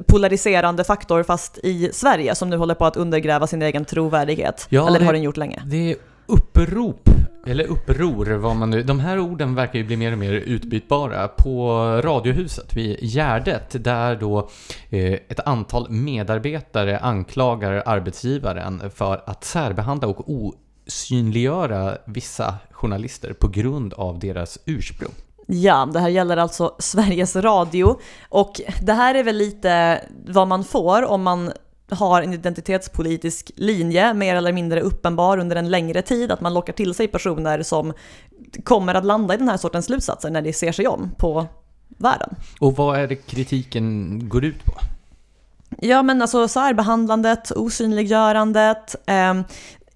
[0.06, 4.66] polariserande faktor fast i Sverige som nu håller på att undergräva sin egen trovärdighet.
[4.70, 5.62] Ja, Eller det har den gjort länge.
[5.66, 5.96] Det är
[6.26, 7.10] upprop,
[7.46, 8.82] eller uppror, vad man nu...
[8.82, 11.28] De här orden verkar ju bli mer och mer utbytbara.
[11.28, 11.72] På
[12.04, 14.48] Radiohuset vid Gärdet, där då
[14.90, 23.94] eh, ett antal medarbetare anklagar arbetsgivaren för att särbehandla och osynliggöra vissa journalister på grund
[23.94, 25.12] av deras ursprung.
[25.46, 27.98] Ja, det här gäller alltså Sveriges Radio.
[28.28, 31.52] Och det här är väl lite vad man får om man
[31.90, 36.72] har en identitetspolitisk linje, mer eller mindre uppenbar under en längre tid, att man lockar
[36.72, 37.92] till sig personer som
[38.64, 41.46] kommer att landa i den här sortens slutsatser när de ser sig om på
[41.88, 42.34] världen.
[42.60, 44.72] Och vad är det kritiken går ut på?
[45.80, 49.34] Ja men alltså särbehandlandet, osynliggörandet, eh,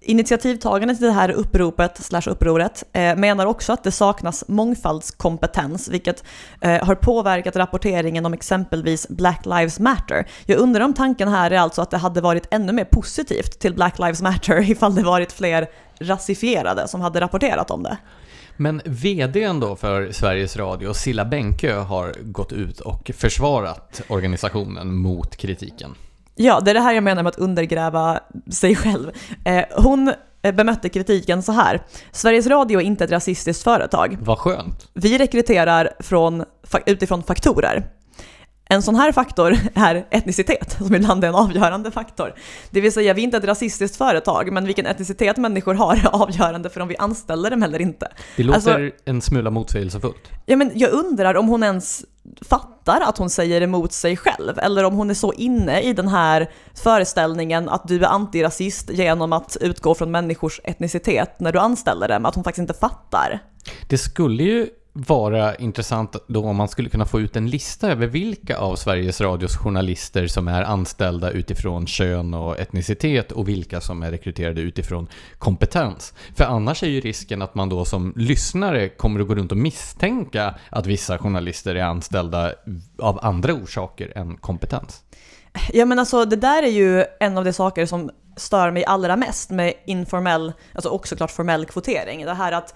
[0.03, 6.23] Initiativtagarna till det här uppropet, slash upproret, eh, menar också att det saknas mångfaldskompetens, vilket
[6.61, 10.27] eh, har påverkat rapporteringen om exempelvis Black Lives Matter.
[10.45, 13.73] Jag undrar om tanken här är alltså att det hade varit ännu mer positivt till
[13.73, 17.97] Black Lives Matter ifall det varit fler rasifierade som hade rapporterat om det.
[18.57, 25.35] Men VDn då för Sveriges Radio, Silla Bänkö, har gått ut och försvarat organisationen mot
[25.35, 25.95] kritiken.
[26.41, 28.19] Ja, det är det här jag menar med att undergräva
[28.51, 29.11] sig själv.
[29.45, 31.81] Eh, hon eh, bemötte kritiken så här.
[32.11, 34.17] Sveriges Radio är inte ett rasistiskt företag.
[34.21, 34.87] Vad skönt.
[34.93, 36.43] Vi rekryterar från,
[36.85, 37.83] utifrån faktorer.
[38.65, 42.33] En sån här faktor är etnicitet, som ibland är en avgörande faktor.
[42.69, 46.21] Det vill säga, vi är inte ett rasistiskt företag, men vilken etnicitet människor har är
[46.21, 48.07] avgörande för om vi anställer dem eller inte.
[48.37, 50.29] Det låter alltså, en smula motsägelsefullt.
[50.45, 52.05] Ja, men jag undrar om hon ens
[52.41, 56.07] fattar att hon säger emot sig själv, eller om hon är så inne i den
[56.07, 56.51] här
[56.83, 62.25] föreställningen att du är antirasist genom att utgå från människors etnicitet när du anställer dem,
[62.25, 63.39] att hon faktiskt inte fattar.
[63.89, 68.07] Det skulle ju vara intressant då om man skulle kunna få ut en lista över
[68.07, 74.03] vilka av Sveriges Radios journalister som är anställda utifrån kön och etnicitet och vilka som
[74.03, 76.13] är rekryterade utifrån kompetens.
[76.35, 79.57] För annars är ju risken att man då som lyssnare kommer att gå runt och
[79.57, 82.53] misstänka att vissa journalister är anställda
[82.99, 85.03] av andra orsaker än kompetens.
[85.73, 89.15] Ja men alltså det där är ju en av de saker som stör mig allra
[89.15, 92.25] mest med informell, alltså också klart formell kvotering.
[92.25, 92.75] Det här att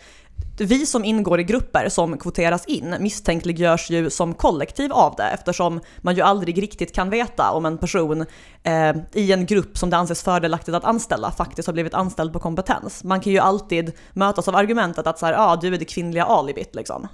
[0.58, 5.82] vi som ingår i grupper som kvoteras in misstänkliggörs ju som kollektiv av det eftersom
[5.98, 8.26] man ju aldrig riktigt kan veta om en person
[8.64, 12.40] eh, i en grupp som det anses fördelaktigt att anställa faktiskt har blivit anställd på
[12.40, 13.04] kompetens.
[13.04, 16.24] Man kan ju alltid mötas av argumentet att så här, ah, du är det kvinnliga
[16.24, 17.08] alibit liksom.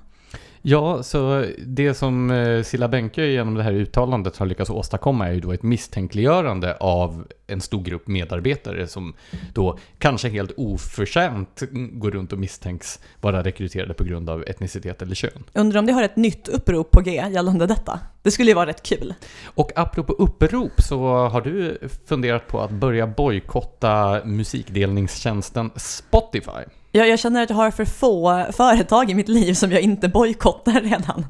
[0.61, 5.33] Ja, så det som eh, Silla Bänke genom det här uttalandet har lyckats åstadkomma är
[5.33, 9.13] ju då ett misstänkliggörande av en stor grupp medarbetare som
[9.53, 15.15] då kanske helt oförtjänt går runt och misstänks vara rekryterade på grund av etnicitet eller
[15.15, 15.43] kön.
[15.53, 17.99] Undrar om det har ett nytt upprop på G gällande detta?
[18.21, 19.13] Det skulle ju vara rätt kul.
[19.43, 26.80] Och apropå upprop så har du funderat på att börja bojkotta musikdelningstjänsten Spotify.
[26.91, 30.07] Jag, jag känner att jag har för få företag i mitt liv som jag inte
[30.07, 31.25] bojkottar redan.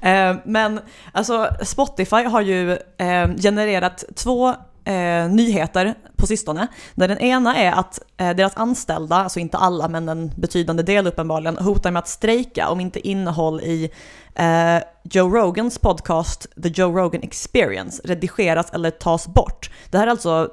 [0.00, 0.80] Eh, men
[1.12, 4.48] alltså Spotify har ju eh, genererat två
[4.84, 6.66] eh, nyheter på sistone.
[6.94, 11.06] Där den ena är att eh, deras anställda, alltså inte alla men en betydande del
[11.06, 13.90] uppenbarligen, hotar med att strejka om inte innehåll i
[14.34, 19.70] eh, Joe Rogans podcast The Joe Rogan Experience redigeras eller tas bort.
[19.90, 20.50] Det här är alltså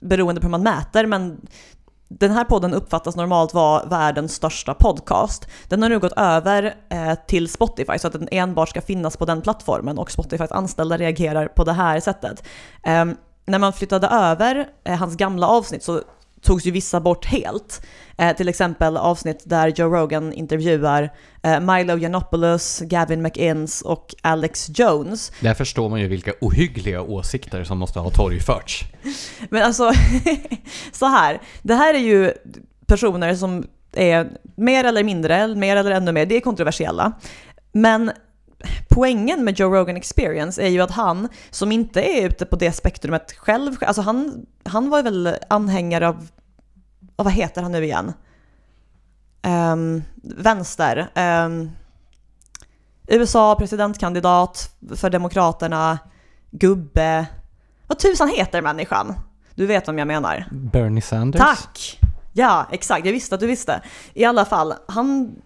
[0.00, 1.40] beroende på hur man mäter, men
[2.18, 5.48] den här podden uppfattas normalt vara världens största podcast.
[5.68, 9.24] Den har nu gått över eh, till Spotify så att den enbart ska finnas på
[9.24, 12.44] den plattformen och Spotifys anställda reagerar på det här sättet.
[12.82, 13.04] Eh,
[13.46, 16.00] när man flyttade över eh, hans gamla avsnitt så
[16.42, 17.82] togs ju vissa bort helt.
[18.18, 24.70] Eh, till exempel avsnitt där Joe Rogan intervjuar eh, Milo Yiannopoulos, Gavin McInnes och Alex
[24.74, 25.32] Jones.
[25.40, 28.84] Där förstår man ju vilka ohyggliga åsikter som måste ha torgförts.
[29.48, 29.92] Men alltså,
[30.92, 31.40] så här.
[31.62, 32.32] Det här är ju
[32.86, 37.12] personer som är mer eller mindre, mer eller ännu mer, det är kontroversiella.
[37.72, 38.12] Men
[38.88, 42.72] poängen med Joe Rogan Experience är ju att han, som inte är ute på det
[42.72, 46.28] spektrumet själv, alltså han, han var väl anhängare av,
[47.16, 48.12] och vad heter han nu igen?
[49.42, 51.10] Um, vänster.
[51.44, 51.70] Um,
[53.06, 55.98] USA presidentkandidat för Demokraterna,
[56.50, 57.26] gubbe.
[57.86, 59.14] Vad tusan heter människan?
[59.54, 60.46] Du vet vem jag menar.
[60.50, 61.40] Bernie Sanders.
[61.40, 62.00] Tack!
[62.32, 63.06] Ja, exakt.
[63.06, 63.82] Jag visste att du visste.
[64.14, 65.36] I alla fall, han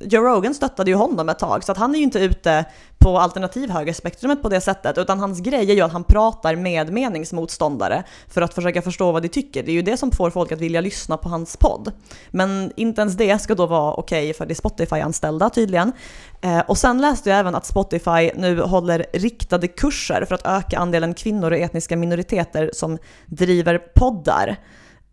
[0.00, 2.64] Joe Rogan stöttade ju honom ett tag, så att han är ju inte ute
[2.98, 8.04] på alternativhögerspektrumet på det sättet, utan hans grej är ju att han pratar med meningsmotståndare
[8.28, 9.62] för att försöka förstå vad de tycker.
[9.62, 11.92] Det är ju det som får folk att vilja lyssna på hans podd.
[12.30, 15.92] Men inte ens det ska då vara okej okay för de Spotify-anställda tydligen.
[16.40, 20.78] Eh, och sen läste jag även att Spotify nu håller riktade kurser för att öka
[20.78, 24.56] andelen kvinnor och etniska minoriteter som driver poddar.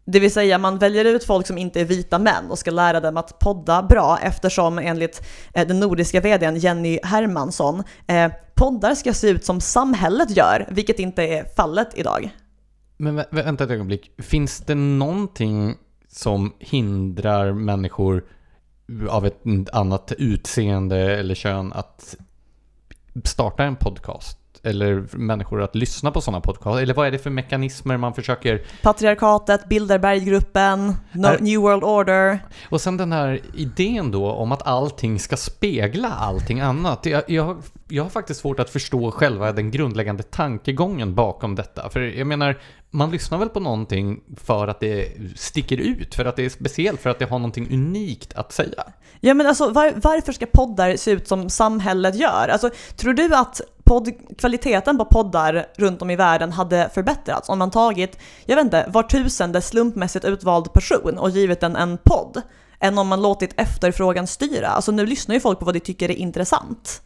[0.06, 3.00] Det vill säga man väljer ut folk som inte är vita män och ska lära
[3.00, 5.22] dem att podda bra eftersom enligt
[5.54, 11.00] eh, den nordiska vdn Jenny Hermansson eh, poddar ska se ut som samhället gör, vilket
[11.00, 12.30] inte är fallet idag.
[12.98, 15.76] Men vä vänta ett ögonblick, finns det någonting
[16.08, 18.26] som hindrar människor
[19.10, 22.16] av ett annat utseende eller kön att
[23.24, 24.43] starta en podcast?
[24.64, 26.82] Eller människor att lyssna på sådana podcast?
[26.82, 28.62] Eller vad är det för mekanismer man försöker...
[28.82, 31.40] Patriarkatet, Bilderberggruppen, no, är...
[31.40, 32.40] New World Order.
[32.70, 37.06] Och sen den här idén då om att allting ska spegla allting annat.
[37.06, 41.90] Jag, jag, jag har faktiskt svårt att förstå själva den grundläggande tankegången bakom detta.
[41.90, 42.60] För jag menar,
[42.94, 47.02] man lyssnar väl på någonting för att det sticker ut, för att det är speciellt,
[47.02, 48.84] för att det har någonting unikt att säga.
[49.20, 52.48] Ja men alltså var, varför ska poddar se ut som samhället gör?
[52.48, 57.60] Alltså tror du att podd, kvaliteten på poddar runt om i världen hade förbättrats om
[57.60, 62.42] man tagit, jag vet inte, var tusende slumpmässigt utvald person och givit den en podd?
[62.80, 64.68] Än om man låtit efterfrågan styra.
[64.68, 67.02] Alltså nu lyssnar ju folk på vad de tycker är intressant.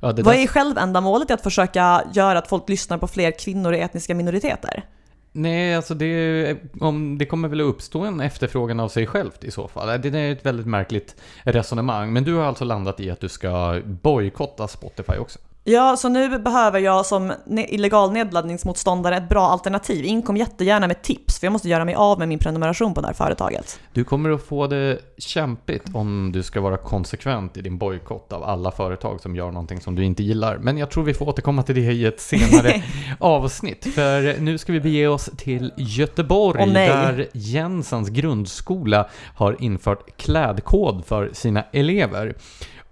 [0.00, 3.78] Ja, Vad är självändamålet i att försöka göra att folk lyssnar på fler kvinnor och
[3.78, 4.84] etniska minoriteter?
[5.32, 9.50] Nej, alltså det, om, det kommer väl att uppstå en efterfrågan av sig självt i
[9.50, 10.00] så fall.
[10.02, 12.12] Det är ett väldigt märkligt resonemang.
[12.12, 15.38] Men du har alltså landat i att du ska bojkotta Spotify också?
[15.70, 20.04] Ja, så nu behöver jag som illegal nedladdningsmotståndare ett bra alternativ.
[20.04, 23.06] Inkom jättegärna med tips, för jag måste göra mig av med min prenumeration på det
[23.06, 23.80] här företaget.
[23.92, 28.44] Du kommer att få det kämpigt om du ska vara konsekvent i din bojkott av
[28.44, 30.58] alla företag som gör någonting som du inte gillar.
[30.58, 32.82] Men jag tror vi får återkomma till det i ett senare
[33.18, 33.94] avsnitt.
[33.94, 36.88] För nu ska vi bege oss till Göteborg nej.
[36.88, 42.34] där Jensens grundskola har infört klädkod för sina elever.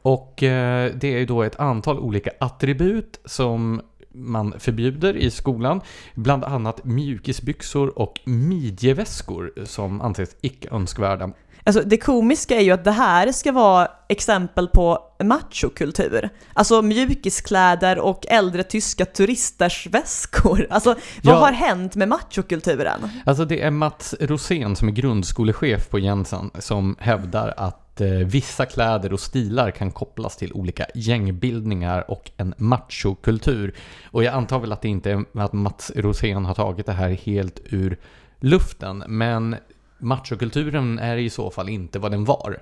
[0.06, 3.80] Och eh, det är ju då ett antal olika attribut som
[4.14, 5.80] man förbjuder i skolan.
[6.14, 11.30] Bland annat mjukisbyxor och midjeväskor som anses icke önskvärda.
[11.64, 16.28] Alltså det komiska är ju att det här ska vara exempel på machokultur.
[16.52, 20.66] Alltså mjukiskläder och äldre tyska turisters väskor.
[20.70, 21.38] Alltså vad Ja.
[21.40, 23.08] har hänt med machokulturen?
[23.24, 28.66] Alltså det är Mats Rosén som är grundskolechef på Jensen som hävdar att Eh, vissa
[28.66, 33.74] kläder och stilar kan kopplas till olika gängbildningar och en machokultur.
[34.10, 37.10] Och jag antar väl att det inte är att Mats Rosén har tagit det här
[37.10, 37.98] helt ur
[38.40, 39.56] luften, men
[39.98, 42.58] machokulturen är i så fall inte vad den var.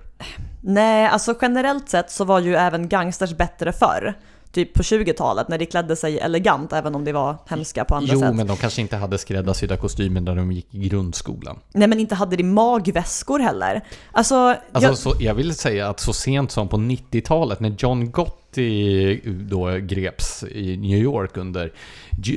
[0.60, 4.14] Nej, alltså generellt sett så var ju även gangsters bättre förr.
[4.54, 8.12] Typ på 20-talet när de klädde sig elegant även om de var hemska på andra
[8.14, 8.34] Jo, sätt.
[8.34, 11.58] men de kanske inte hade skräddarsydda kostymer när de gick i grundskolan.
[11.72, 13.84] Nej men inte hade de magväskor heller.
[14.12, 14.34] Alltså,
[14.72, 19.20] Alltså, jag, så, jag vill säga att så sent som på 90-talet när John Gotti
[19.24, 21.72] då greps i New York under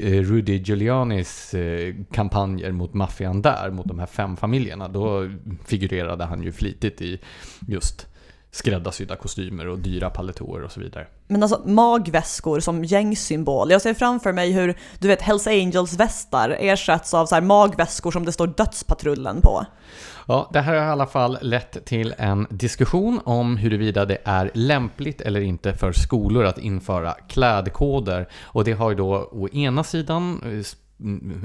[0.03, 5.29] eh, Rudy Giulianis eh, kampanjer mot maffian där, mot de här fem familjerna, då
[5.65, 7.19] figurerade han ju flitigt i
[7.67, 8.07] just
[8.51, 11.07] skräddarsydda kostymer och dyra paletåer och så vidare.
[11.27, 13.71] men alltså magväskor som gängsymbol.
[13.71, 18.11] Jag ser framför mig hur, du vet, Hells Angels västar ersätts av så här magväskor
[18.11, 19.65] som det står dödspatrullen på.
[20.27, 24.51] Ja, det här har i alla fall lett till en diskussion om huruvida det är
[24.53, 28.29] lämpligt eller inte för skolor att införa klädkoder.
[28.41, 30.63] Och det har ju då å ena sidan eh,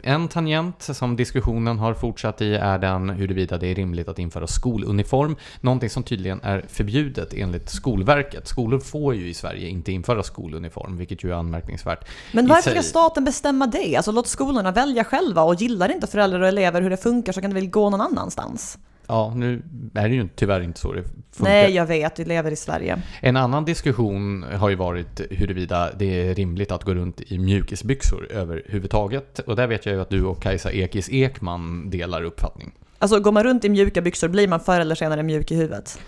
[0.03, 4.47] en tangent som diskussionen har fortsatt i är den huruvida det är rimligt att införa
[4.47, 5.37] skoluniform.
[5.61, 8.49] Någonting som tydligen är förbjudet enligt Skolverket.
[8.49, 12.09] Skolor får ju i Sverige inte införa skoluniform, vilket ju är anmärkningsvärt.
[12.33, 13.97] Men varför ska staten bestämma det?
[13.97, 17.41] Alltså låt skolorna välja själva och gillar inte föräldrar och elever hur det funkar så
[17.41, 18.79] kan det väl gå någon annanstans?
[19.07, 19.62] Ja, nu
[19.95, 21.53] är det ju tyvärr inte så det funkar.
[21.53, 23.03] Nej, jag vet, vi lever i Sverige.
[23.21, 28.33] En annan diskussion har ju varit huruvida det är rimligt att gå runt i mjukisbyxor
[28.33, 29.38] överhuvudtaget.
[29.38, 32.73] Och där vet jag ju att du och Kajsa Ekis Ekman delar uppfattning.
[32.99, 36.01] Alltså går man runt i mjuka byxor blir man förr eller senare mjuk i huvudet.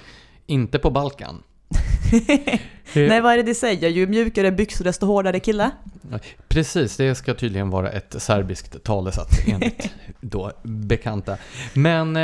[0.47, 1.43] Inte på Balkan.
[2.93, 3.89] Nej, vad är det de säger?
[3.89, 5.71] Ju mjukare byxor desto hårdare kille.
[6.49, 11.37] Precis, det ska tydligen vara ett serbiskt talesätt enligt då bekanta.
[11.75, 12.23] Men eh,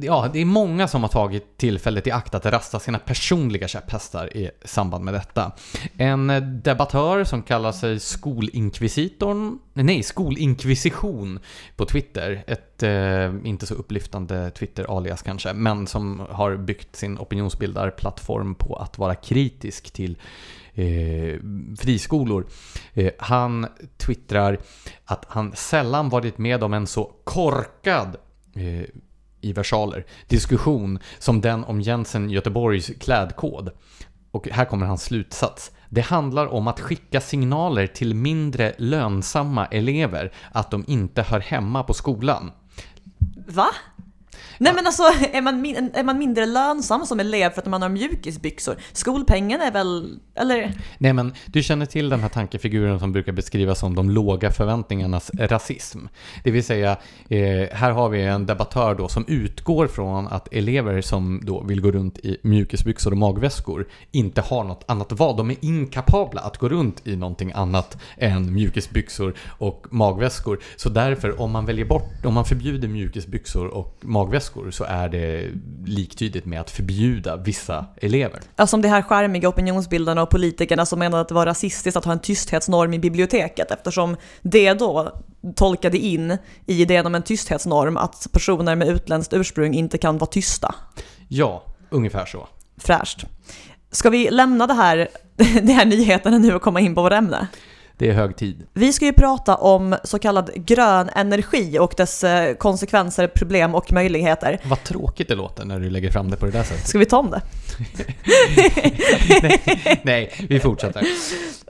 [0.00, 4.36] ja, det är många som har tagit tillfället i akt att rasta sina personliga käpphästar
[4.36, 5.52] i samband med detta.
[5.96, 11.40] En eh, debattör som kallar sig skolinkvisitorn, nej, skolinkvisition
[11.76, 18.54] på Twitter, ett eh, inte så upplyftande Twitter-alias kanske, men som har byggt sin opinionsbildarplattform
[18.54, 20.18] på att vara kritisk till
[20.74, 21.40] eh,
[21.78, 22.46] friskolor.
[22.94, 24.58] Eh, han twittrar
[25.04, 28.16] att han sällan varit med om en så korkad
[28.54, 28.84] eh,
[29.40, 33.70] i versaler diskussion som den om Jensen Göteborgs klädkod.
[34.30, 35.72] Och här kommer hans slutsats.
[35.88, 41.82] Det handlar om att skicka signaler till mindre lönsamma elever att de inte hör hemma
[41.82, 42.52] på skolan.
[43.46, 43.68] Va?
[44.58, 47.82] Nej men alltså, är man, min- är man mindre lönsam som elev för att man
[47.82, 48.76] har mjukisbyxor?
[48.92, 50.72] Skolpengen är väl, eller?
[50.98, 55.30] Nej men du känner till den här tankefiguren som brukar beskrivas som de låga förväntningarnas
[55.38, 55.98] rasism.
[56.44, 56.90] Det vill säga,
[57.28, 61.80] eh, här har vi en debattör då som utgår från att elever som då vill
[61.80, 65.36] gå runt i mjukisbyxor och magväskor inte har något annat val.
[65.36, 70.58] De är inkapabla att gå runt i någonting annat än mjukisbyxor och magväskor.
[70.76, 75.50] Så därför, om man väljer bort, om man förbjuder mjukisbyxor och magväskor så är det
[75.86, 78.40] liktydigt med att förbjuda vissa elever.
[78.56, 82.04] Alltså som de här skärmiga opinionsbildarna och politikerna som menade att det var rasistiskt att
[82.04, 85.12] ha en tysthetsnorm i biblioteket eftersom det då
[85.56, 90.30] tolkade in i idén om en tysthetsnorm att personer med utländskt ursprung inte kan vara
[90.30, 90.74] tysta.
[91.28, 92.48] Ja, ungefär så.
[92.76, 93.24] Fräscht.
[93.90, 97.48] Ska vi lämna det här, de här nyheterna nu och komma in på vårt ämne?
[97.98, 98.66] Det är hög tid.
[98.72, 103.92] Vi ska ju prata om så kallad grön energi och dess eh, konsekvenser, problem och
[103.92, 104.60] möjligheter.
[104.64, 106.88] Vad tråkigt det låter när du lägger fram det på det där sättet.
[106.88, 107.42] Ska vi ta om det?
[109.42, 111.06] nej, nej, vi fortsätter.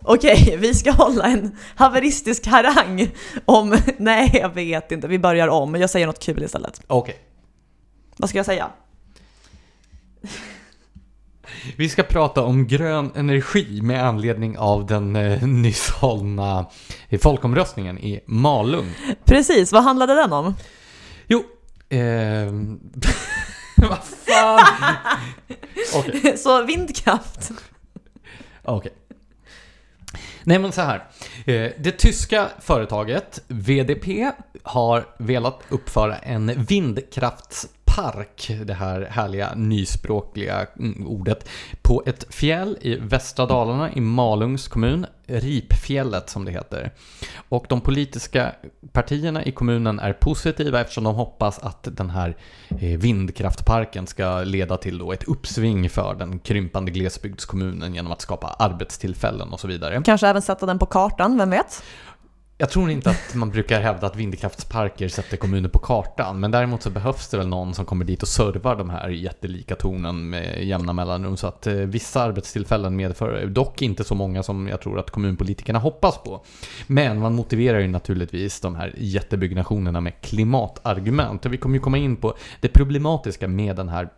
[0.02, 3.08] Okej, vi ska hålla en haveristisk harang
[3.44, 3.76] om...
[3.96, 5.08] Nej, jag vet inte.
[5.08, 5.74] Vi börjar om.
[5.74, 6.80] Jag säger något kul istället.
[6.86, 7.16] Okej.
[8.16, 8.70] Vad ska jag säga?
[11.76, 16.66] Vi ska prata om grön energi med anledning av den eh, nyss hållna
[17.08, 18.94] eh, folkomröstningen i Malung.
[19.24, 20.54] Precis, vad handlade den om?
[21.26, 21.42] Jo,
[21.88, 22.80] ehm...
[23.76, 24.60] vad fan?
[25.94, 26.36] Okej.
[26.38, 27.50] Så vindkraft.
[28.64, 28.92] Okej.
[30.44, 30.96] Nej men så här.
[31.46, 34.30] Eh, Det tyska företaget VDP
[34.62, 36.46] har velat uppföra en
[37.98, 41.48] park, det här härliga nyspråkliga mm, ordet,
[41.82, 46.90] på ett fjäll i västra Dalarna i Malungs kommun, Ripfjället som det heter.
[47.48, 48.52] Och de politiska
[48.92, 52.36] partierna i kommunen är positiva eftersom de hoppas att den här
[52.68, 58.56] eh, vindkraftparken ska leda till då ett uppsving för den krympande glesbygdskommunen genom att skapa
[58.58, 60.02] arbetstillfällen och så vidare.
[60.04, 61.82] Kanske även sätta den på kartan, vem vet?
[62.60, 66.82] Jag tror inte att man brukar hävda att vindkraftsparker sätter kommuner på kartan, men däremot
[66.82, 70.64] så behövs det väl någon som kommer dit och servar de här jättelika tornen med
[70.64, 74.98] jämna mellanrum, så att eh, vissa arbetstillfällen medför, dock inte så många som jag tror
[74.98, 76.44] att kommunpolitikerna hoppas på.
[76.86, 81.98] Men man motiverar ju naturligtvis de här jättebyggnationerna med klimatargument, och vi kommer ju komma
[81.98, 84.08] in på det problematiska med den här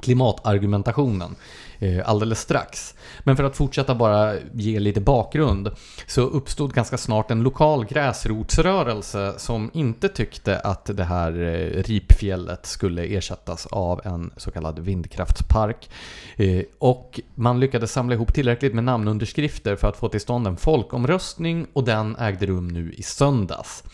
[0.00, 1.36] klimatargumentationen
[1.78, 2.94] eh, alldeles strax.
[3.20, 5.70] Men för att fortsätta bara ge lite bakgrund
[6.06, 12.66] så uppstod ganska snart en lokal gräsrotsrörelse som inte tyckte att det här eh, ripfjället
[12.66, 15.90] skulle ersättas av en så kallad vindkraftspark.
[16.36, 20.56] Eh, och man lyckades samla ihop tillräckligt med namnunderskrifter för att få till stånd en
[20.56, 23.84] folkomröstning och den ägde rum nu i söndags.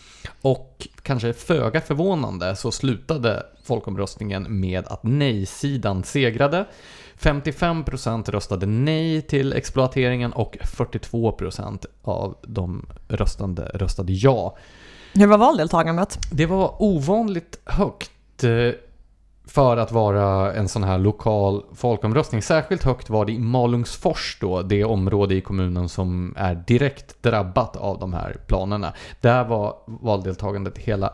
[0.41, 6.65] Och kanske föga förvånande så slutade folkomröstningen med att nej-sidan segrade.
[7.19, 14.57] 55% röstade nej till exploateringen och 42% av de röstande röstade ja.
[15.13, 16.19] Hur var valdeltagandet?
[16.31, 18.43] Det var ovanligt högt
[19.55, 22.41] för att vara en sån här lokal folkomröstning.
[22.41, 27.75] Särskilt högt var det i Malungsfors då, det område i kommunen som är direkt drabbat
[27.75, 28.93] av de här planerna.
[29.21, 31.13] Där var valdeltagandet hela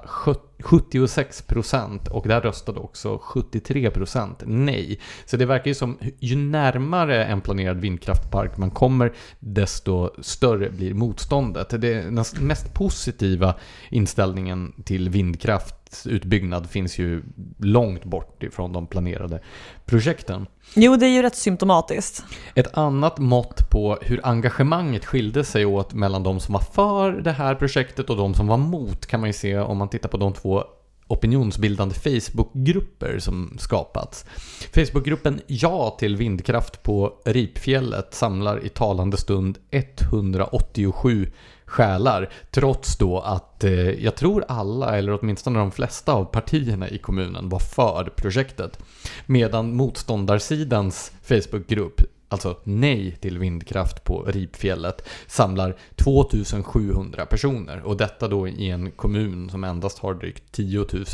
[0.59, 4.99] 76% och där röstade också 73% nej.
[5.25, 10.93] Så det verkar ju som ju närmare en planerad vindkraftpark man kommer desto större blir
[10.93, 11.69] motståndet.
[11.69, 13.55] Det, den mest positiva
[13.89, 17.23] inställningen till vindkraft vindkraftsutbyggnad finns ju
[17.57, 19.39] långt bort ifrån de planerade
[19.85, 20.47] projekten.
[20.75, 22.23] Jo, det är ju rätt symptomatiskt.
[22.55, 27.31] Ett annat mått på hur engagemanget skilde sig åt mellan de som var för det
[27.31, 30.17] här projektet och de som var mot kan man ju se om man tittar på
[30.17, 30.63] de två
[31.07, 34.25] opinionsbildande Facebookgrupper som skapats.
[34.73, 41.31] Facebookgruppen Ja till vindkraft på Ripfjället samlar i talande stund 187
[41.71, 46.97] själar trots då att eh, jag tror alla, eller åtminstone de flesta av partierna i
[46.97, 48.79] kommunen var för projektet.
[49.25, 57.81] Medan motståndarsidans Facebookgrupp alltså nej till vindkraft på Ripfjället, samlar 2700 personer.
[57.85, 61.05] Och detta då i en kommun som endast har drygt 10 000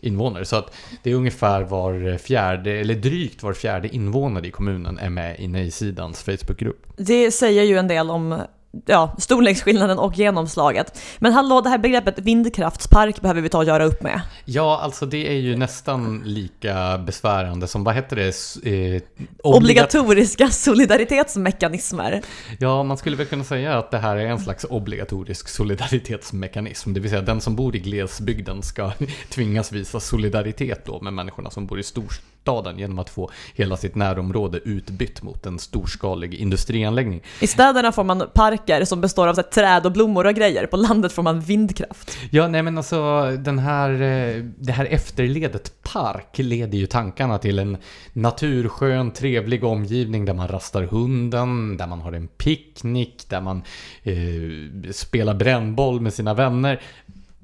[0.00, 0.44] invånare.
[0.44, 5.10] Så att det är ungefär var fjärde, eller drygt var fjärde invånare i kommunen är
[5.10, 6.86] med i nej-sidans Facebookgrupp.
[6.96, 8.42] Det säger ju en del om
[8.86, 11.00] ja, storleksskillnaden och genomslaget.
[11.18, 14.20] Men hallå, det här begreppet vindkraftspark behöver vi ta och göra upp med.
[14.44, 18.22] Ja, alltså det är ju nästan lika besvärande som, vad heter det?
[18.26, 19.00] Eh,
[19.42, 22.22] obligat- Obligatoriska solidaritetsmekanismer.
[22.58, 26.92] Ja, man skulle väl kunna säga att det här är en slags obligatorisk solidaritetsmekanism.
[26.92, 28.92] Det vill säga den som bor i glesbygden ska
[29.28, 32.30] tvingas visa solidaritet då med människorna som bor i storstaden
[32.76, 37.22] genom att få hela sitt närområde utbytt mot en storskalig industrianläggning.
[37.40, 40.66] I städerna får man parker som består av så här, träd och blommor och grejer.
[40.66, 42.18] På landet får man vindkraft.
[42.30, 47.58] Ja, nej men alltså den här, eh, det här efterledet park leder ju tankarna till
[47.58, 47.76] en
[48.12, 53.62] naturskön, trevlig omgivning där man rastar hunden, där man har en picknick, där man
[54.02, 56.80] eh, spelar brännboll med sina vänner.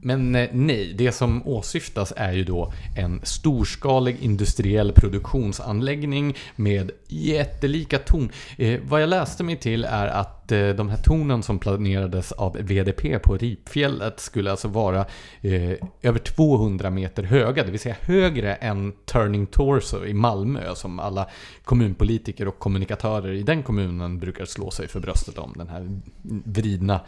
[0.03, 7.99] Men eh, nej, det som åsyftas är ju då en storskalig industriell produktionsanläggning med jättelika
[7.99, 8.31] torn.
[8.59, 12.57] Eh, vad jag läste mig till är att eh, de här tornen som planerades av
[12.61, 15.07] VDP på Ripfjället skulle alltså vara
[15.41, 15.73] eh,
[16.03, 21.29] över 200 meter höga, det vill säga högre än Turning Torso i Malmö som alla
[21.65, 26.01] kommunpolitiker och kommunikatörer i den kommunen brukar slå sig för bröstet om, den här
[26.45, 27.01] vridna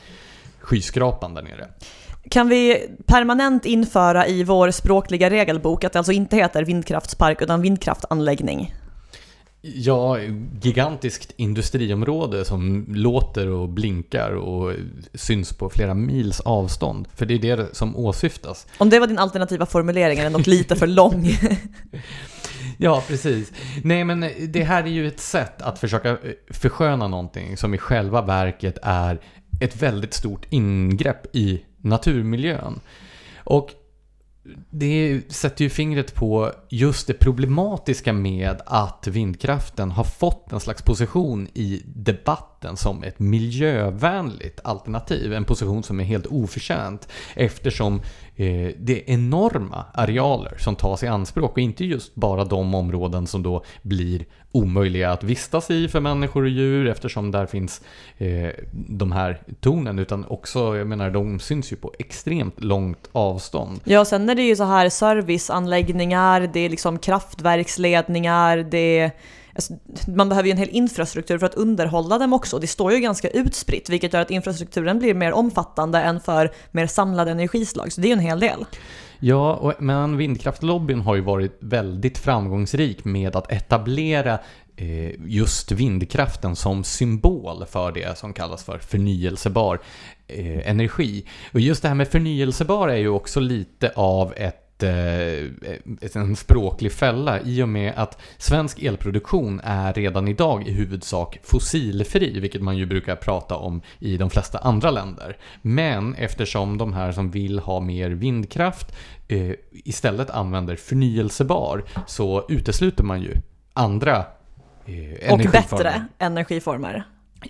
[0.60, 1.68] skyskrapan där nere.
[2.30, 7.62] Kan vi permanent införa i vår språkliga regelbok att det alltså inte heter vindkraftspark utan
[7.62, 8.74] vindkraftanläggning?
[9.64, 10.18] Ja,
[10.62, 14.74] gigantiskt industriområde som låter och blinkar och
[15.14, 17.08] syns på flera mils avstånd.
[17.14, 18.66] För det är det som åsyftas.
[18.78, 21.30] Om det var din alternativa formulering är den dock lite för lång.
[22.78, 23.52] Ja, precis.
[23.84, 26.18] Nej, men det här är ju ett sätt att försöka
[26.50, 29.20] försköna någonting som i själva verket är
[29.60, 32.80] ett väldigt stort ingrepp i naturmiljön.
[33.44, 33.70] Och
[34.70, 40.82] det sätter ju fingret på just det problematiska med att vindkraften har fått en slags
[40.82, 45.32] position i debatten som ett miljövänligt alternativ.
[45.32, 48.02] En position som är helt oförtjänt eftersom
[48.42, 53.26] eh, det är enorma arealer som tas i anspråk och inte just bara de områden
[53.26, 57.80] som då blir omöjliga att vistas i för människor och djur eftersom där finns
[58.18, 63.80] eh, de här tornen utan också, jag menar, de syns ju på extremt långt avstånd.
[63.84, 69.10] Ja, sen är det ju så här serviceanläggningar, det är liksom kraftverksledningar, det är
[69.54, 69.72] Alltså,
[70.06, 72.58] man behöver ju en hel infrastruktur för att underhålla dem också.
[72.58, 76.86] Det står ju ganska utspritt vilket gör att infrastrukturen blir mer omfattande än för mer
[76.86, 77.92] samlade energislag.
[77.92, 78.64] Så det är ju en hel del.
[79.24, 84.38] Ja, och, men vindkraftlobbyn har ju varit väldigt framgångsrik med att etablera
[84.76, 89.80] eh, just vindkraften som symbol för det som kallas för förnyelsebar
[90.26, 91.26] eh, energi.
[91.52, 96.92] Och just det här med förnyelsebar är ju också lite av ett eh, en språklig
[96.92, 102.76] fälla i och med att svensk elproduktion är redan idag i huvudsak fossilfri, vilket man
[102.76, 105.36] ju brukar prata om i de flesta andra länder.
[105.62, 108.94] Men eftersom de här som vill ha mer vindkraft
[109.28, 113.34] eh, istället använder förnyelsebar så utesluter man ju
[113.72, 114.16] andra
[114.84, 117.04] eh, Och bättre energiformer.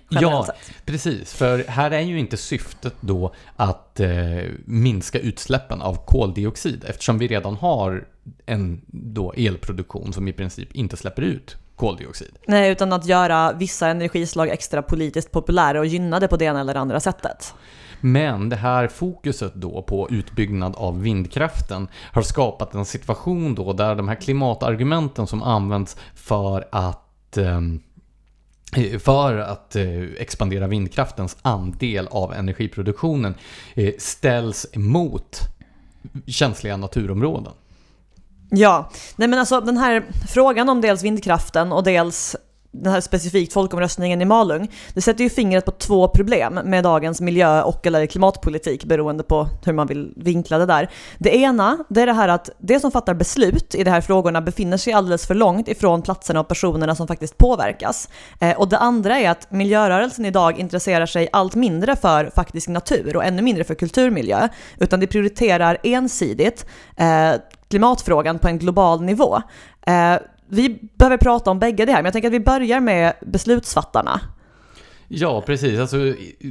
[0.09, 0.47] Ja,
[0.85, 1.33] precis.
[1.33, 4.09] För här är ju inte syftet då att eh,
[4.65, 8.07] minska utsläppen av koldioxid eftersom vi redan har
[8.45, 12.31] en då elproduktion som i princip inte släpper ut koldioxid.
[12.47, 16.61] Nej, utan att göra vissa energislag extra politiskt populära och gynna det på det ena
[16.61, 17.53] eller andra sättet.
[18.01, 23.95] Men det här fokuset då på utbyggnad av vindkraften har skapat en situation då där
[23.95, 26.99] de här klimatargumenten som används för att
[27.37, 27.61] Eh,
[28.75, 29.83] Eh, för att eh,
[30.17, 33.35] expandera vindkraftens andel av energiproduktionen
[33.73, 35.39] eh, ställs mot
[36.27, 37.53] känsliga naturområden.
[38.49, 42.35] Ja, nej men alltså den här frågan om dels vindkraften och dels
[42.73, 47.21] den här specifikt folkomröstningen i Malung, det sätter ju fingret på två problem med dagens
[47.21, 50.89] miljö och eller klimatpolitik beroende på hur man vill vinkla det där.
[51.17, 54.41] Det ena, det är det här att det som fattar beslut i de här frågorna
[54.41, 58.09] befinner sig alldeles för långt ifrån platserna och personerna som faktiskt påverkas.
[58.39, 63.15] Eh, och det andra är att miljörörelsen idag intresserar sig allt mindre för faktisk natur
[63.15, 64.47] och ännu mindre för kulturmiljö,
[64.79, 66.65] utan det prioriterar ensidigt
[66.97, 67.33] eh,
[67.69, 69.41] klimatfrågan på en global nivå.
[69.87, 70.17] Eh,
[70.53, 74.21] vi behöver prata om bägge det här, men jag tänker att vi börjar med beslutsfattarna.
[75.07, 75.79] Ja, precis.
[75.79, 75.97] Alltså,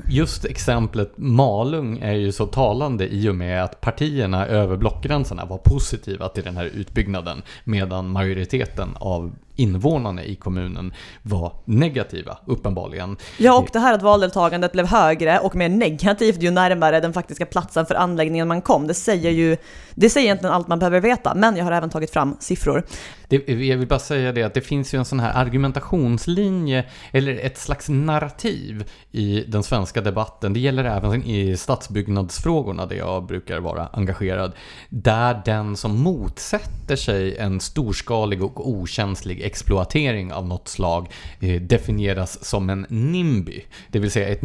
[0.09, 5.59] just exemplet Malung är ju så talande i och med att partierna över blockgränserna var
[5.59, 9.33] positiva till den här utbyggnaden medan majoriteten av
[9.63, 10.93] invånarna i kommunen
[11.23, 13.17] var negativa, uppenbarligen.
[13.39, 17.47] Ja, och det här att valdeltagandet blev högre och mer negativt ju närmare den faktiska
[17.47, 19.57] platsen för anläggningen man kom, det säger ju
[19.95, 22.87] det säger egentligen allt man behöver veta, men jag har även tagit fram siffror.
[23.29, 27.37] Det, jag vill bara säga det att det finns ju en sån här argumentationslinje, eller
[27.37, 30.53] ett slags narrativ i den svenska debatten.
[30.53, 34.53] Det gäller även i stadsbyggnadsfrågorna där jag brukar vara engagerad.
[34.89, 41.09] Där den som motsätter sig en storskalig och okänslig exploatering av något slag
[41.41, 43.65] eh, definieras som en NIMBY.
[43.91, 44.43] Det vill säga ett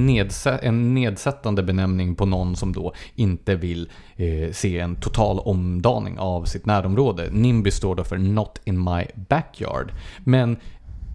[0.62, 6.46] en nedsättande benämning på någon som då inte vill eh, se en total omdaning av
[6.46, 7.30] sitt närområde.
[7.32, 9.92] NIMBY står då för Not in my backyard.
[10.20, 10.58] Men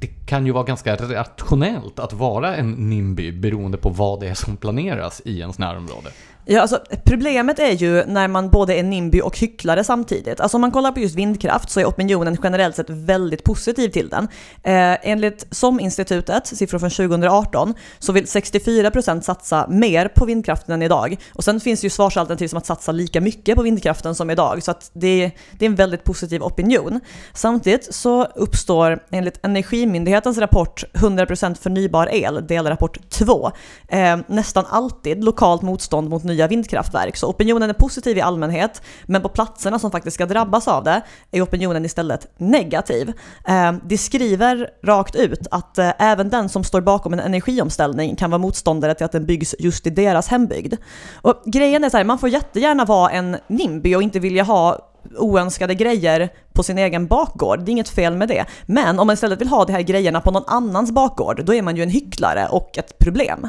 [0.00, 4.34] det kan ju vara ganska rationellt att vara en NIMBY beroende på vad det är
[4.34, 6.10] som planeras i ens närområde.
[6.44, 10.40] Ja, alltså, problemet är ju när man både är NIMBY och hycklare samtidigt.
[10.40, 14.08] Alltså om man kollar på just vindkraft så är opinionen generellt sett väldigt positiv till
[14.08, 14.28] den.
[14.62, 21.16] Eh, enligt SOM-institutet, siffror från 2018, så vill 64% satsa mer på vindkraften än idag.
[21.34, 24.62] Och sen finns det ju svarsalternativ som att satsa lika mycket på vindkraften som idag,
[24.62, 27.00] så att det, det är en väldigt positiv opinion.
[27.34, 33.50] Samtidigt så uppstår enligt Energimyndighetens rapport 100% förnybar el, delrapport 2,
[33.88, 37.16] eh, nästan alltid lokalt motstånd mot nya vindkraftverk.
[37.16, 41.02] Så opinionen är positiv i allmänhet, men på platserna som faktiskt ska drabbas av det
[41.30, 43.12] är opinionen istället negativ.
[43.44, 48.30] Ehm, de skriver rakt ut att eh, även den som står bakom en energiomställning kan
[48.30, 50.74] vara motståndare till att den byggs just i deras hembygd.
[51.14, 54.78] Och grejen är så här, man får jättegärna vara en NIMBY och inte vilja ha
[55.18, 57.60] oönskade grejer på sin egen bakgård.
[57.60, 58.44] Det är inget fel med det.
[58.66, 61.62] Men om man istället vill ha de här grejerna på någon annans bakgård, då är
[61.62, 63.48] man ju en hycklare och ett problem.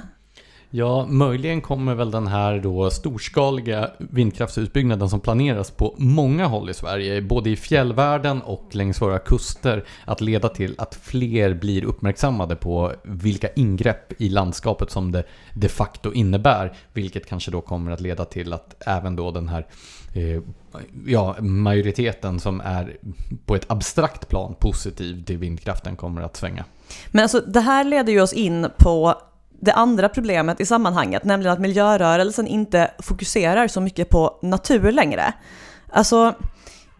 [0.75, 6.73] Ja, möjligen kommer väl den här då storskaliga vindkraftsutbyggnaden som planeras på många håll i
[6.73, 12.55] Sverige, både i fjällvärlden och längs våra kuster, att leda till att fler blir uppmärksammade
[12.55, 18.01] på vilka ingrepp i landskapet som det de facto innebär, vilket kanske då kommer att
[18.01, 19.67] leda till att även då den här
[20.13, 20.41] eh,
[21.05, 22.97] ja, majoriteten som är
[23.45, 26.65] på ett abstrakt plan positiv till vindkraften kommer att svänga.
[27.11, 29.15] Men alltså det här leder ju oss in på
[29.63, 35.33] det andra problemet i sammanhanget, nämligen att miljörörelsen inte fokuserar så mycket på natur längre.
[35.89, 36.35] Alltså,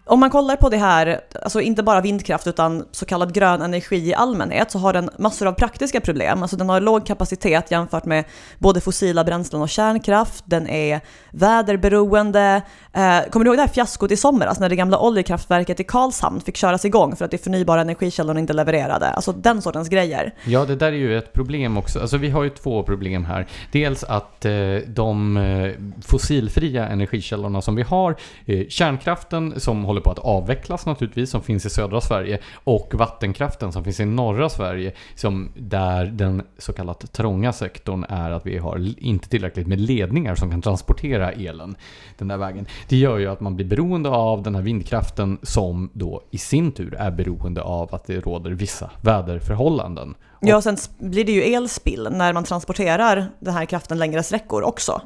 [0.05, 4.09] om man kollar på det här, alltså inte bara vindkraft utan så kallad grön energi
[4.09, 6.41] i allmänhet, så har den massor av praktiska problem.
[6.41, 8.25] Alltså den har låg kapacitet jämfört med
[8.59, 11.01] både fossila bränslen och kärnkraft, den är
[11.31, 12.61] väderberoende.
[12.95, 16.41] Eh, kommer du ihåg det här fiaskot i somras när det gamla oljekraftverket i Karlshamn
[16.41, 19.09] fick köras igång för att de förnybara energikällorna inte levererade?
[19.09, 20.33] Alltså den sortens grejer.
[20.45, 21.99] Ja, det där är ju ett problem också.
[21.99, 23.47] Alltså vi har ju två problem här.
[23.71, 24.53] Dels att eh,
[24.87, 25.71] de eh,
[26.01, 28.15] fossilfria energikällorna som vi har,
[28.45, 33.71] eh, kärnkraften som håller på att avvecklas naturligtvis, som finns i södra Sverige, och vattenkraften
[33.71, 38.57] som finns i norra Sverige, som där den så kallat trånga sektorn är att vi
[38.57, 41.75] har inte tillräckligt med ledningar som kan transportera elen
[42.17, 42.65] den där vägen.
[42.89, 46.71] Det gör ju att man blir beroende av den här vindkraften som då i sin
[46.71, 50.15] tur är beroende av att det råder vissa väderförhållanden.
[50.41, 54.63] Ja, och sen blir det ju elspill när man transporterar den här kraften längre sträckor
[54.63, 55.01] också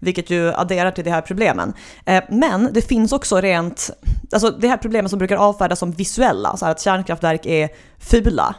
[0.00, 1.72] vilket ju adderar till de här problemen.
[2.06, 3.90] Eh, men det finns också rent,
[4.32, 7.68] alltså det här problemet som brukar avfärdas som visuella, så att kärnkraftverk är
[7.98, 8.54] fula.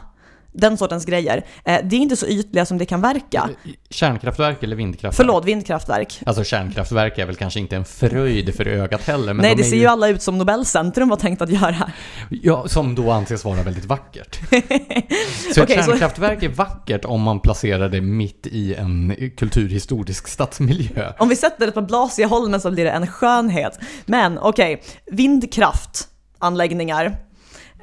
[0.52, 1.44] Den sortens grejer.
[1.64, 3.50] Eh, det är inte så ytliga som det kan verka.
[3.90, 5.26] Kärnkraftverk eller vindkraftverk?
[5.26, 6.20] Förlåt, vindkraftverk.
[6.26, 9.34] Alltså kärnkraftverk är väl kanske inte en fröjd för ögat heller.
[9.34, 11.92] Nej, de det ser ju alla ut som Nobelcentrum var tänkt att göra.
[12.30, 14.38] Ja, som då anses vara väldigt vackert.
[15.54, 16.44] så okay, ett kärnkraftverk så...
[16.44, 21.12] är vackert om man placerar det mitt i en kulturhistorisk stadsmiljö.
[21.18, 23.78] Om vi sätter det på Blasieholmen så blir det en skönhet.
[24.06, 27.16] Men okej, okay, vindkraftanläggningar.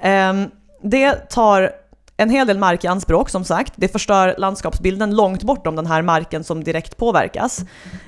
[0.04, 0.52] Um,
[0.82, 1.72] det tar
[2.20, 3.74] en hel del mark i anspråk som sagt.
[3.76, 7.62] Det förstör landskapsbilden långt bortom den här marken som direkt påverkas.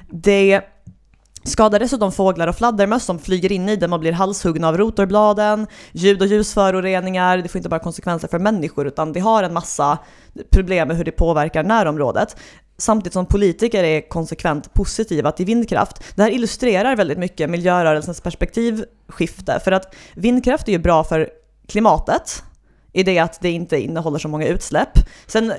[0.09, 0.61] Det
[1.43, 5.67] skadar dessutom fåglar och fladdermöss som flyger in i den och blir halshuggna av rotorbladen,
[5.91, 9.97] ljud och ljusföroreningar, det får inte bara konsekvenser för människor utan det har en massa
[10.51, 12.37] problem med hur det påverkar närområdet.
[12.77, 16.03] Samtidigt som politiker är konsekvent positiva till vindkraft.
[16.15, 21.29] Det här illustrerar väldigt mycket miljörörelsens perspektivskifte för att vindkraft är ju bra för
[21.67, 22.43] klimatet,
[22.93, 24.99] i det att det inte innehåller så många utsläpp.
[25.27, 25.53] Sen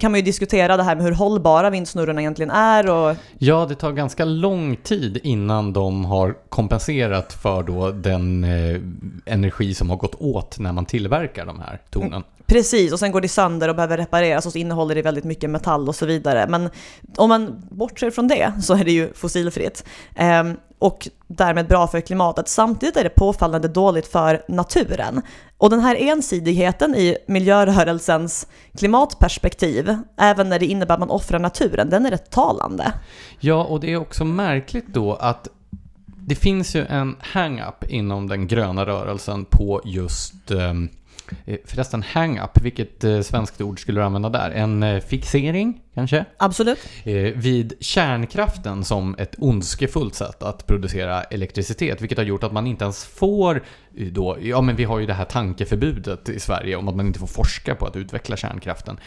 [0.00, 3.16] kan man ju diskutera det här med hur hållbara vindsnurrorna egentligen är och...
[3.38, 8.80] Ja, det tar ganska lång tid innan de har kompenserat för då den eh,
[9.26, 12.22] energi som har gått åt när man tillverkar de här tornen.
[12.46, 15.50] Precis, och sen går det sönder och behöver repareras och så innehåller det väldigt mycket
[15.50, 16.46] metall och så vidare.
[16.48, 16.70] Men
[17.16, 19.84] om man bortser från det så är det ju fossilfritt.
[20.14, 22.48] Ehm, och därmed bra för klimatet.
[22.48, 25.22] Samtidigt är det påfallande dåligt för naturen.
[25.58, 28.46] Och den här ensidigheten i miljörörelsens
[28.78, 32.92] klimatperspektiv, även när det innebär att man offrar naturen, den är rätt talande.
[33.40, 35.48] Ja, och det är också märkligt då att
[36.26, 40.88] det finns ju en hang-up inom den gröna rörelsen på just um Eh,
[41.64, 44.50] förresten, hang-up, vilket eh, svenskt ord skulle du använda där?
[44.50, 46.24] En eh, fixering, kanske?
[46.36, 46.78] Absolut.
[47.34, 52.84] vid kärnkraften som ett ondskefullt sätt att producera elektricitet, vilket har gjort att man inte
[52.84, 53.62] ens får
[54.10, 57.18] då, ja men vi har ju det här tankeförbudet i Sverige om att man inte
[57.18, 59.00] får forska på att utveckla kärnkraften.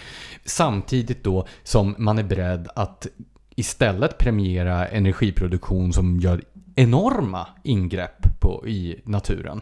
[0.46, 3.08] Samtidigt då som man är beredd att
[3.56, 6.42] istället premiera energiproduktion som gör
[6.76, 9.62] enorma ingrepp på, i naturen.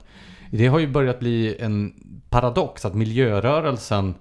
[0.58, 1.94] Det har ju börjat bli en
[2.30, 4.16] paradox att miljörörelsen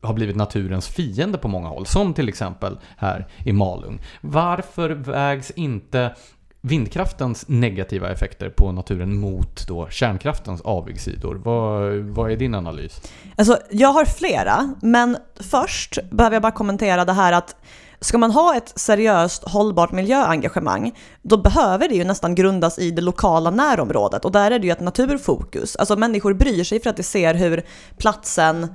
[0.00, 4.00] har blivit naturens fiende på många håll, som till exempel här i Malung.
[4.20, 6.14] Varför vägs inte
[6.60, 11.34] vindkraftens negativa effekter på naturen mot då kärnkraftens avigsidor?
[11.34, 13.02] Vad, vad är din analys?
[13.36, 17.56] Alltså, jag har flera, men först behöver jag bara kommentera det här att
[18.00, 20.92] Ska man ha ett seriöst hållbart miljöengagemang,
[21.22, 24.72] då behöver det ju nästan grundas i det lokala närområdet och där är det ju
[24.72, 25.76] ett naturfokus.
[25.76, 27.62] Alltså människor bryr sig för att de ser hur
[27.98, 28.74] platsen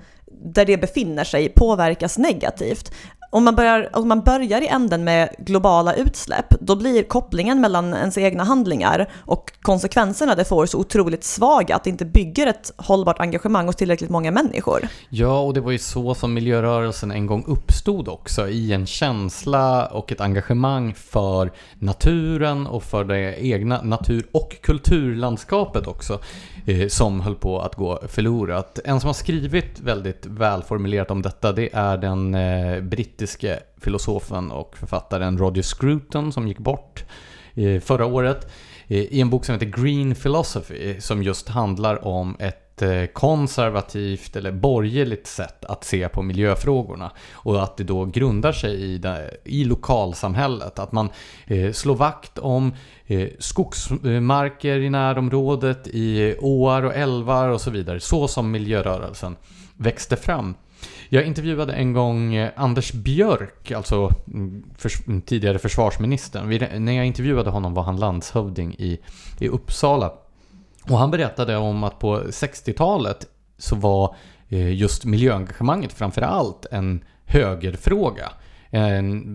[0.53, 2.91] där det befinner sig påverkas negativt.
[3.35, 7.93] Om man, börjar, om man börjar i änden med globala utsläpp, då blir kopplingen mellan
[7.93, 12.71] ens egna handlingar och konsekvenserna det får så otroligt svaga att det inte bygger ett
[12.77, 14.87] hållbart engagemang hos tillräckligt många människor.
[15.09, 19.85] Ja, och det var ju så som miljörörelsen en gång uppstod också, i en känsla
[19.85, 26.19] och ett engagemang för naturen och för det egna natur och kulturlandskapet också,
[26.65, 28.79] eh, som höll på att gå förlorat.
[28.85, 34.77] En som har skrivit väldigt välformulerat om detta, det är den eh, brittiske filosofen och
[34.77, 37.03] författaren Roger Scruton som gick bort
[37.53, 38.51] eh, förra året
[38.87, 44.35] eh, i en bok som heter Green Philosophy som just handlar om ett Eh, konservativt
[44.35, 49.37] eller borgerligt sätt att se på miljöfrågorna och att det då grundar sig i, det,
[49.43, 50.79] i lokalsamhället.
[50.79, 51.09] Att man
[51.45, 52.73] eh, slår vakt om
[53.07, 59.35] eh, skogsmarker i närområdet, i åar och älvar och så vidare, så som miljörörelsen
[59.77, 60.55] växte fram.
[61.09, 66.85] Jag intervjuade en gång Anders Björk, alltså mm, för, mm, tidigare försvarsministern.
[66.85, 68.99] När jag intervjuade honom var han landshövding i,
[69.39, 70.11] i Uppsala.
[70.89, 73.27] Och han berättade om att på 60-talet
[73.57, 74.15] så var
[74.49, 78.31] eh, just miljöengagemanget framförallt en högerfråga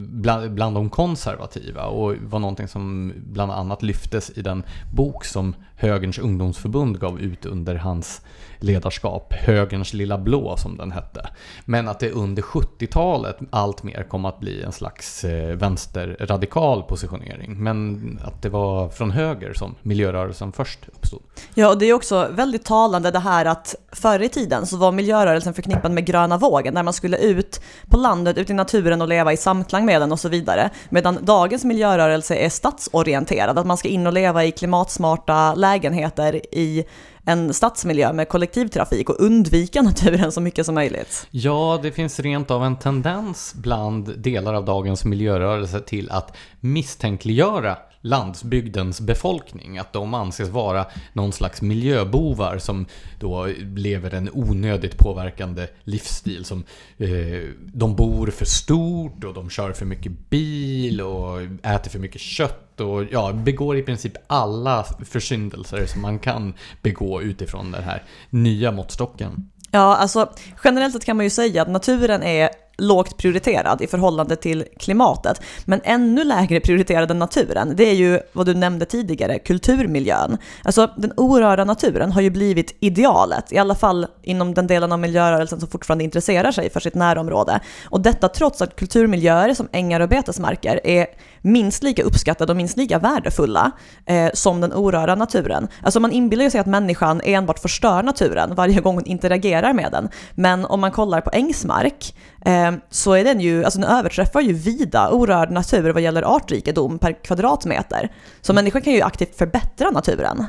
[0.09, 4.63] bland, bland de konservativa och var någonting som bland annat lyftes i den
[4.95, 8.23] bok som Högerns ungdomsförbund gav ut under hans
[8.59, 11.29] ledarskap, Högerns lilla blå som den hette.
[11.65, 17.63] Men att det under 70-talet allt mer kom att bli en slags eh, vänsterradikal positionering.
[17.63, 21.23] Men att det var från höger som miljörörelsen först uppstod.
[21.55, 24.93] Ja, och det är också väldigt talande det här att förr i tiden så var
[24.93, 27.61] miljörörelsen förknippad med gröna vågen, där man skulle ut
[27.91, 30.71] på landet, ut i naturen och leva i samklang med den och så vidare.
[30.89, 36.85] Medan dagens miljörörelse är stadsorienterad, att man ska in och leva i klimatsmarta lägenheter i
[37.25, 41.27] en stadsmiljö med kollektivtrafik och undvika naturen så mycket som möjligt.
[41.31, 47.77] Ja, det finns rent av en tendens bland delar av dagens miljörörelse till att misstänkliggöra
[48.01, 49.79] landsbygdens befolkning.
[49.79, 52.87] Att de anses vara någon slags miljöbovar som
[53.19, 53.47] då
[53.77, 56.45] lever en onödigt påverkande livsstil.
[56.45, 56.65] Som
[56.99, 57.09] eh,
[57.57, 62.81] De bor för stort och de kör för mycket bil och äter för mycket kött
[62.81, 68.73] och ja, begår i princip alla försyndelser som man kan begå utifrån den här nya
[68.73, 69.51] måttstocken.
[69.71, 70.33] Ja, alltså
[70.65, 72.51] generellt sett kan man ju säga att naturen är
[72.81, 75.43] lågt prioriterad i förhållande till klimatet.
[75.65, 80.39] Men ännu lägre prioriterad än naturen, det är ju vad du nämnde tidigare, kulturmiljön.
[80.65, 84.99] Alltså den orörda naturen har ju blivit idealet, i alla fall inom den delen av
[84.99, 87.61] miljörörelsen som fortfarande intresserar sig för sitt närområde.
[87.85, 91.07] Och detta trots att kulturmiljöer som ängar och betesmarker är
[91.43, 93.71] minst lika uppskattade och minst lika värdefulla
[94.07, 95.69] eh, som den orörda naturen.
[95.83, 100.09] Alltså man inbillar sig att människan enbart förstör naturen varje gång hon interagerar med den.
[100.35, 102.15] Men om man kollar på ängsmark
[102.45, 106.99] eh, så är den ju, alltså den överträffar ju vida orörd natur vad gäller artrikedom
[106.99, 108.13] per kvadratmeter.
[108.41, 110.45] Så människan kan ju aktivt förbättra naturen.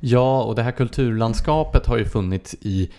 [0.00, 2.90] Ja, och det här kulturlandskapet har ju funnits i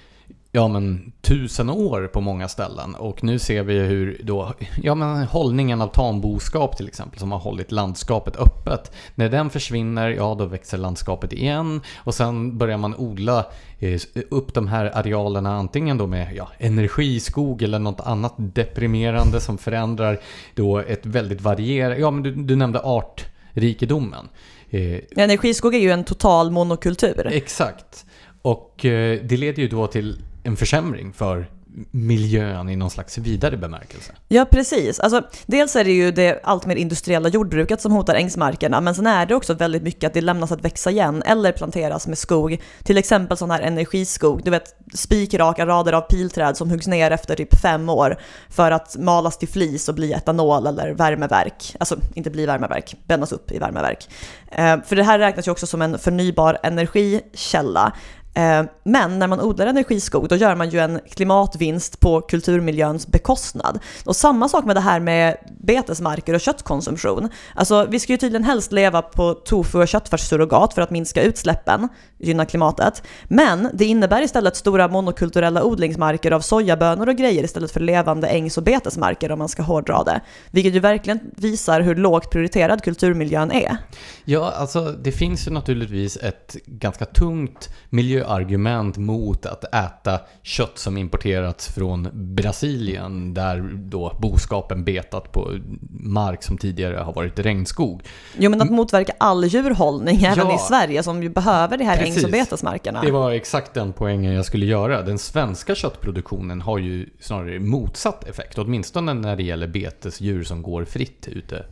[0.55, 2.95] ja, men, tusen år på många ställen.
[2.95, 4.53] Och nu ser vi hur då,
[4.83, 8.91] ja, men, hållningen av tamboskap till exempel, som har hållit landskapet öppet.
[9.15, 11.81] När den försvinner, ja då växer landskapet igen.
[11.97, 13.45] Och sen börjar man odla
[13.79, 19.57] eh, upp de här arealerna antingen då med ja, energiskog eller något annat deprimerande som
[19.57, 20.19] förändrar
[20.53, 24.29] då ett väldigt varierat, ja men du, du nämnde artrikedomen.
[24.69, 27.27] Eh, energiskog är ju en total monokultur.
[27.31, 28.05] Exakt.
[28.41, 31.47] Och eh, det leder ju då till en försämring för
[31.91, 34.11] miljön i någon slags vidare bemärkelse.
[34.27, 34.99] Ja, precis.
[34.99, 39.07] Alltså, dels är det ju det allt mer industriella jordbruket som hotar ängsmarkerna, men sen
[39.07, 42.61] är det också väldigt mycket att det lämnas att växa igen eller planteras med skog.
[42.83, 47.35] Till exempel sån här energiskog, du vet spikraka rader av pilträd som huggs ner efter
[47.35, 48.17] typ fem år
[48.49, 51.75] för att malas till flis och bli etanol eller värmeverk.
[51.79, 54.07] Alltså inte bli värmeverk, brännas upp i värmeverk.
[54.51, 57.93] Eh, för det här räknas ju också som en förnybar energikälla.
[58.35, 63.79] Eh, men när man odlar energiskog då gör man ju en klimatvinst på kulturmiljöns bekostnad.
[64.05, 67.29] Och samma sak med det här med betesmarker och köttkonsumtion.
[67.55, 71.89] Alltså vi ska ju tydligen helst leva på tofu och köttfärssurrogat för att minska utsläppen,
[72.17, 73.03] gynna klimatet.
[73.27, 78.57] Men det innebär istället stora monokulturella odlingsmarker av sojabönor och grejer istället för levande ängs
[78.57, 80.21] och betesmarker om man ska hårdra det.
[80.51, 83.77] Vilket ju verkligen visar hur lågt prioriterad kulturmiljön är.
[84.25, 90.77] Ja, alltså det finns ju naturligtvis ett ganska tungt miljö miljöargument mot att äta kött
[90.77, 95.51] som importerats från Brasilien där då boskapen betat på
[95.99, 98.01] mark som tidigare har varit regnskog.
[98.37, 100.55] Jo, men att motverka all djurhållning även Ja.
[100.55, 102.31] i Sverige som ju behöver de här ängs och Precis.
[102.31, 103.01] betesmarkerna.
[103.01, 105.01] Det var exakt den poängen jag skulle göra.
[105.01, 110.85] Den svenska köttproduktionen har ju snarare motsatt effekt, åtminstone när det gäller betesdjur som går
[110.85, 111.65] fritt ute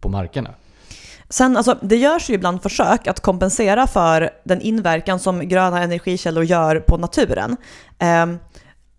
[0.00, 0.50] på markerna.
[1.28, 6.44] Sen, alltså, det görs ju ibland försök att kompensera för den inverkan som gröna energikällor
[6.44, 7.56] gör på naturen.
[7.98, 8.26] Eh,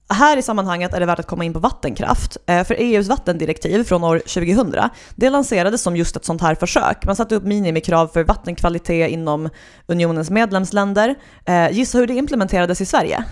[0.09, 2.37] här i sammanhanget är det värt att komma in på vattenkraft.
[2.45, 4.75] Eh, för EUs vattendirektiv från år 2000,
[5.15, 7.05] det lanserades som just ett sånt här försök.
[7.05, 9.49] Man satte upp minimikrav för vattenkvalitet inom
[9.87, 11.15] unionens medlemsländer.
[11.45, 13.23] Eh, gissa hur det implementerades i Sverige?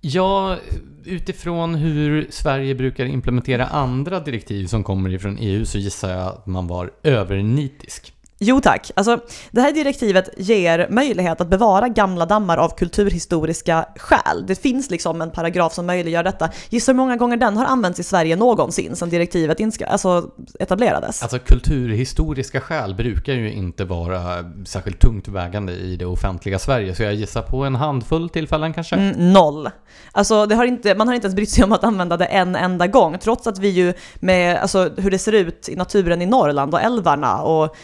[0.00, 0.56] Ja,
[1.04, 6.46] utifrån hur Sverige brukar implementera andra direktiv som kommer ifrån EU så gissar jag att
[6.46, 8.12] man var övernitisk.
[8.42, 8.90] Jo tack.
[8.96, 9.18] Alltså,
[9.50, 14.46] det här direktivet ger möjlighet att bevara gamla dammar av kulturhistoriska skäl.
[14.46, 16.48] Det finns liksom en paragraf som möjliggör detta.
[16.68, 21.22] Gissa hur många gånger den har använts i Sverige någonsin sedan direktivet inska- alltså, etablerades?
[21.22, 27.02] Alltså kulturhistoriska skäl brukar ju inte vara särskilt tungt vägande i det offentliga Sverige, så
[27.02, 28.96] jag gissar på en handfull tillfällen kanske.
[28.96, 29.70] Mm, noll.
[30.12, 32.56] Alltså, det har inte, man har inte ens brytt sig om att använda det en
[32.56, 36.26] enda gång, trots att vi ju med alltså, hur det ser ut i naturen i
[36.26, 37.76] Norrland och älvarna och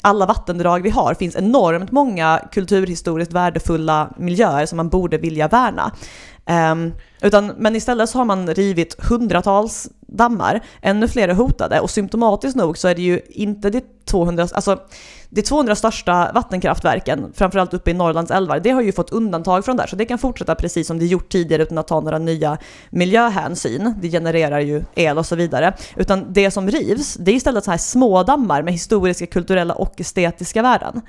[0.00, 5.92] alla vattendrag vi har finns enormt många kulturhistoriskt värdefulla miljöer som man borde vilja värna.
[6.46, 11.90] Um, utan, men istället så har man rivit hundratals dammar, ännu fler är hotade och
[11.90, 14.80] symptomatiskt nog så är det ju inte de 200, alltså
[15.28, 19.76] de 200 största vattenkraftverken, framförallt uppe i Norrlands älvar, det har ju fått undantag från
[19.76, 22.18] det här, så det kan fortsätta precis som det gjort tidigare utan att ta några
[22.18, 22.58] nya
[22.90, 23.94] miljöhänsyn.
[24.00, 25.74] Det genererar ju el och så vidare.
[25.96, 30.00] Utan det som rivs, det är istället så här små dammar med historiska, kulturella och
[30.00, 31.02] estetiska värden.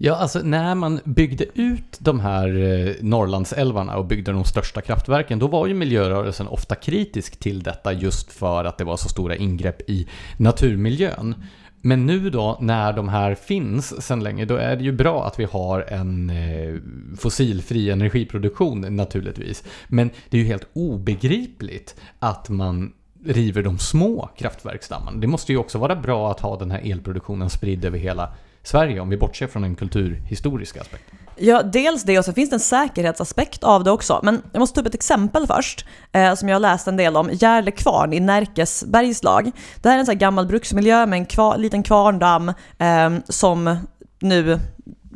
[0.00, 5.38] Ja, alltså när man byggde ut de här eh, Norrlandsälvarna och byggde de största kraftverken,
[5.38, 9.36] då var ju miljörörelsen ofta kritisk till detta just för att det var så stora
[9.36, 11.34] ingrepp i naturmiljön.
[11.80, 15.40] Men nu då, när de här finns sedan länge, då är det ju bra att
[15.40, 16.74] vi har en eh,
[17.16, 19.64] fossilfri energiproduktion naturligtvis.
[19.88, 22.92] Men det är ju helt obegripligt att man
[23.24, 25.20] river de små kraftverksdammarna.
[25.20, 28.32] Det måste ju också vara bra att ha den här elproduktionen spridd över hela
[28.68, 31.18] Sverige om vi bortser från den kulturhistoriska aspekten.
[31.36, 34.20] Ja, dels det och så finns det en säkerhetsaspekt av det också.
[34.22, 37.16] Men jag måste ta upp ett exempel först, eh, som jag har läst en del
[37.16, 37.30] om.
[37.32, 39.50] Järle kvarn i Närkes bergslag.
[39.82, 42.48] Det här är en sån här gammal bruksmiljö med en kvar, liten kvarndamm
[42.78, 43.76] eh, som
[44.20, 44.58] nu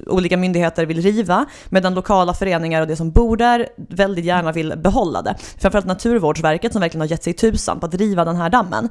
[0.06, 4.74] olika myndigheter vill riva, medan lokala föreningar och det som bor där väldigt gärna vill
[4.76, 5.34] behålla det.
[5.58, 8.88] Framförallt Naturvårdsverket som verkligen har gett sig tusan på att riva den här dammen.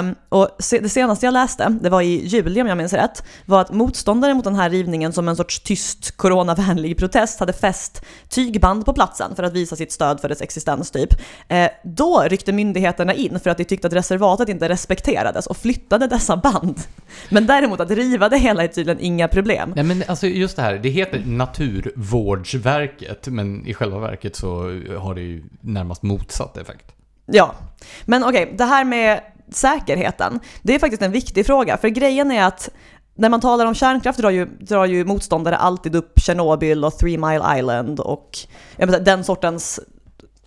[0.00, 3.24] Um, och se, det senaste jag läste, det var i juli om jag minns rätt,
[3.46, 8.04] var att motståndare mot den här rivningen som en sorts tyst coronavänlig protest hade fäst
[8.28, 11.12] tygband på platsen för att visa sitt stöd för dess existens typ.
[11.12, 16.06] Uh, då ryckte myndigheterna in för att de tyckte att reservatet inte respekterades och flyttade
[16.06, 16.80] dessa band.
[17.28, 19.72] Men däremot att riva det hela är tydligen inga problem.
[19.76, 25.14] Nej men alltså just det här, det heter Naturvårdsverket, men i själva verket så har
[25.14, 26.92] det ju närmast motsatt effekt.
[27.26, 27.54] Ja,
[28.04, 29.20] men okej, det här med
[29.50, 31.76] säkerheten, det är faktiskt en viktig fråga.
[31.76, 32.70] För grejen är att
[33.14, 37.18] när man talar om kärnkraft drar ju, drar ju motståndare alltid upp Tjernobyl och Three
[37.18, 38.38] Mile Island och
[38.76, 39.80] menar, den sortens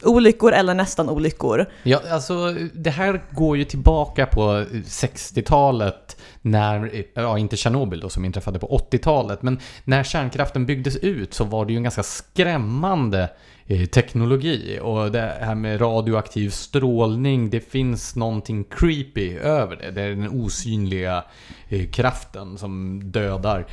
[0.03, 1.65] olyckor eller nästan olyckor.
[1.83, 4.41] Ja, alltså det här går ju tillbaka på
[4.85, 11.33] 60-talet när, ja inte Tjernobyl då som inträffade på 80-talet, men när kärnkraften byggdes ut
[11.33, 13.29] så var det ju en ganska skrämmande
[13.67, 19.91] eh, teknologi och det här med radioaktiv strålning, det finns någonting creepy över det.
[19.91, 21.23] Det är den osynliga
[21.69, 23.65] eh, kraften som dödar.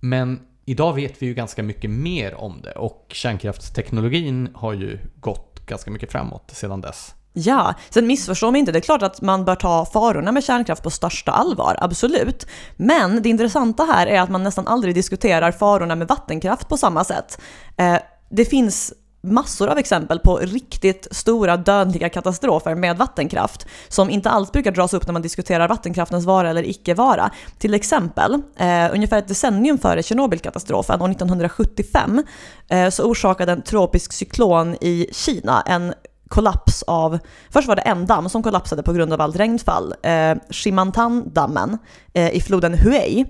[0.00, 5.47] Men idag vet vi ju ganska mycket mer om det och kärnkraftsteknologin har ju gått
[5.68, 7.14] ganska mycket framåt sedan dess.
[7.32, 10.82] Ja, sen missförstå mig inte, det är klart att man bör ta farorna med kärnkraft
[10.82, 12.46] på största allvar, absolut.
[12.76, 17.04] Men det intressanta här är att man nästan aldrig diskuterar farorna med vattenkraft på samma
[17.04, 17.40] sätt.
[17.76, 17.96] Eh,
[18.30, 24.52] det finns massor av exempel på riktigt stora dödliga katastrofer med vattenkraft som inte alls
[24.52, 27.30] brukar dras upp när man diskuterar vattenkraftens vara eller icke vara.
[27.58, 32.24] Till exempel, eh, ungefär ett decennium före Tjernobylkatastrofen, år 1975,
[32.68, 35.94] eh, så orsakade en tropisk cyklon i Kina en
[36.28, 37.18] kollaps av,
[37.50, 41.78] först var det en damm som kollapsade på grund av allt regnfall, eh, Shimantan-dammen
[42.14, 43.24] eh, i floden Huey.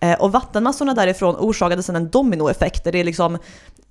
[0.00, 3.38] Eh, och vattenmassorna därifrån orsakade sedan en dominoeffekt där det liksom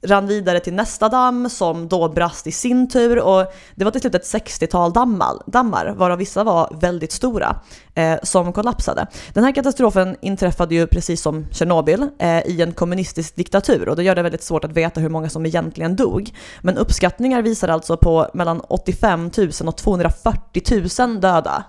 [0.05, 3.45] rann vidare till nästa damm som då brast i sin tur och
[3.75, 7.55] det var till slut ett 60-tal dammar, dammar, varav vissa var väldigt stora,
[7.95, 9.07] eh, som kollapsade.
[9.33, 14.03] Den här katastrofen inträffade ju precis som Tjernobyl eh, i en kommunistisk diktatur och det
[14.03, 16.31] gör det väldigt svårt att veta hur många som egentligen dog.
[16.61, 21.63] Men uppskattningar visar alltså på mellan 85 000 och 240 000 döda.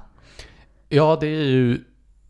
[0.89, 1.85] Ja, det är ju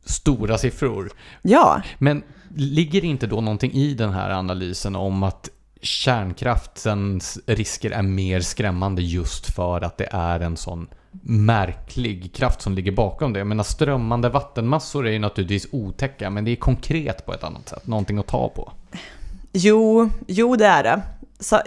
[0.05, 1.13] stora siffror.
[1.43, 1.83] Ja.
[1.99, 2.23] Men
[2.57, 5.51] ligger inte då någonting i den här analysen om att
[5.85, 10.89] kärnkraftens risker är mer skrämmande just för att det är en sån
[11.23, 13.39] märklig kraft som ligger bakom det.
[13.39, 17.69] Jag menar strömmande vattenmassor är ju naturligtvis otäcka men det är konkret på ett annat
[17.69, 18.73] sätt, någonting att ta på.
[19.53, 21.03] Jo, jo det är det.
[21.41, 21.61] Så,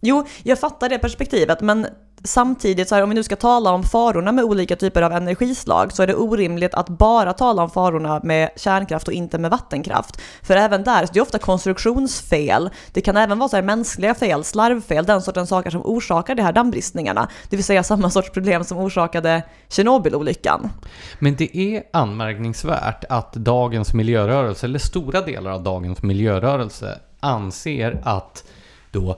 [0.00, 1.86] jo, jag fattar det perspektivet men
[2.24, 5.92] samtidigt, så här, om vi nu ska tala om farorna med olika typer av energislag,
[5.92, 10.20] så är det orimligt att bara tala om farorna med kärnkraft och inte med vattenkraft.
[10.42, 12.70] För även där, det är ofta konstruktionsfel.
[12.92, 16.42] Det kan även vara så här mänskliga fel, slarvfel, den sortens saker som orsakar de
[16.42, 17.28] här dammbristningarna.
[17.48, 20.70] Det vill säga samma sorts problem som orsakade Tjernobylolyckan.
[21.18, 28.44] Men det är anmärkningsvärt att dagens miljörörelse, eller stora delar av dagens miljörörelse, anser att
[28.90, 29.16] då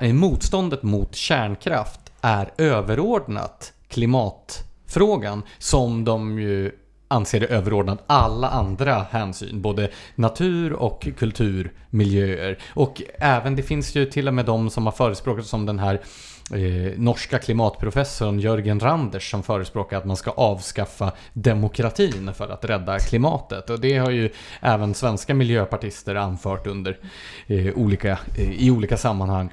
[0.00, 6.72] motståndet mot kärnkraft är överordnat klimatfrågan som de ju
[7.08, 12.58] anser är överordnat alla andra hänsyn, både natur och kulturmiljöer.
[12.74, 16.00] Och även, det finns ju till och med de som har förespråkat som den här
[16.52, 22.98] eh, norska klimatprofessorn Jörgen Randers som förespråkar att man ska avskaffa demokratin för att rädda
[22.98, 23.70] klimatet.
[23.70, 26.98] Och det har ju även svenska miljöpartister anfört under
[27.46, 29.50] eh, olika, eh, i olika sammanhang.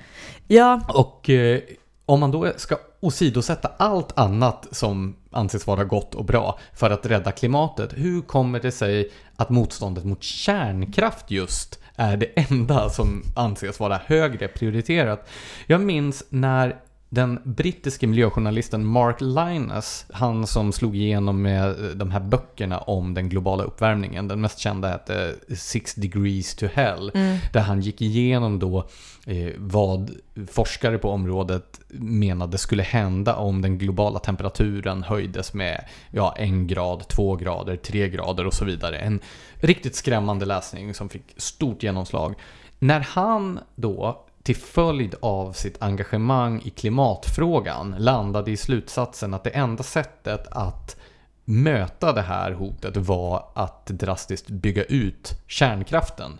[0.47, 0.81] Ja.
[0.87, 1.59] Och eh,
[2.05, 7.05] om man då ska åsidosätta allt annat som anses vara gott och bra för att
[7.05, 13.23] rädda klimatet, hur kommer det sig att motståndet mot kärnkraft just är det enda som
[13.35, 15.29] anses vara högre prioriterat?
[15.67, 16.75] Jag minns när
[17.09, 23.29] den brittiske miljöjournalisten Mark Linus, han som slog igenom med de här böckerna om den
[23.29, 24.27] globala uppvärmningen.
[24.27, 27.11] Den mest kända hette Six Degrees to Hell.
[27.13, 27.37] Mm.
[27.53, 28.87] Där han gick igenom då
[29.25, 30.11] eh, vad
[30.47, 37.07] forskare på området menade skulle hända om den globala temperaturen höjdes med ja, en grad,
[37.07, 38.97] två grader, tre grader och så vidare.
[38.97, 39.19] En
[39.55, 42.35] riktigt skrämmande läsning som fick stort genomslag.
[42.79, 49.49] När han då till följd av sitt engagemang i klimatfrågan landade i slutsatsen att det
[49.49, 50.97] enda sättet att
[51.45, 56.39] möta det här hotet var att drastiskt bygga ut kärnkraften.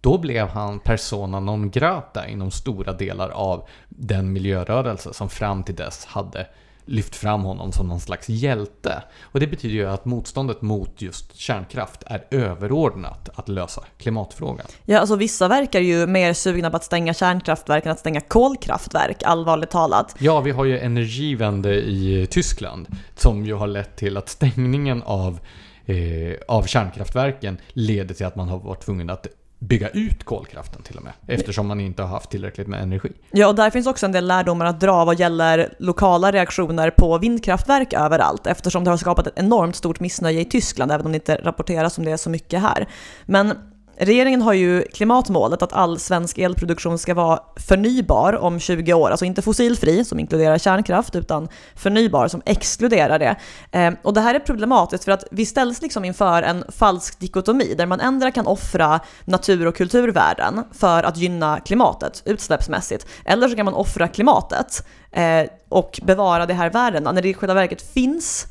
[0.00, 5.76] Då blev han persona non grata inom stora delar av den miljörörelse som fram till
[5.76, 6.46] dess hade
[6.88, 9.02] lyft fram honom som någon slags hjälte.
[9.22, 14.66] Och det betyder ju att motståndet mot just kärnkraft är överordnat att lösa klimatfrågan.
[14.84, 19.22] Ja, alltså vissa verkar ju mer sugna på att stänga kärnkraftverk än att stänga kolkraftverk,
[19.22, 20.16] allvarligt talat.
[20.18, 22.86] Ja, vi har ju Energiewende i Tyskland
[23.16, 25.40] som ju har lett till att stängningen av
[25.86, 29.26] eh, av kärnkraftverken leder till att man har varit tvungen att
[29.58, 31.12] bygga ut kolkraften till och med.
[31.26, 33.12] Eftersom man inte har haft tillräckligt med energi.
[33.30, 37.18] Ja, och där finns också en del lärdomar att dra vad gäller lokala reaktioner på
[37.18, 38.46] vindkraftverk överallt.
[38.46, 41.98] Eftersom det har skapat ett enormt stort missnöje i Tyskland, även om det inte rapporteras
[41.98, 42.88] om det så mycket här.
[43.26, 43.54] Men
[44.00, 49.24] Regeringen har ju klimatmålet att all svensk elproduktion ska vara förnybar om 20 år, alltså
[49.24, 53.36] inte fossilfri som inkluderar kärnkraft, utan förnybar som exkluderar det.
[53.72, 57.74] Ehm, och det här är problematiskt för att vi ställs liksom inför en falsk dikotomi
[57.74, 63.56] där man ändra kan offra natur och kulturvärden för att gynna klimatet utsläppsmässigt, eller så
[63.56, 67.82] kan man offra klimatet eh, och bevara de här värdena när det i själva verket
[67.82, 68.46] finns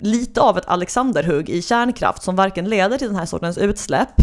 [0.00, 4.14] lite av ett Alexanderhugg i kärnkraft som varken leder till den här sortens utsläpp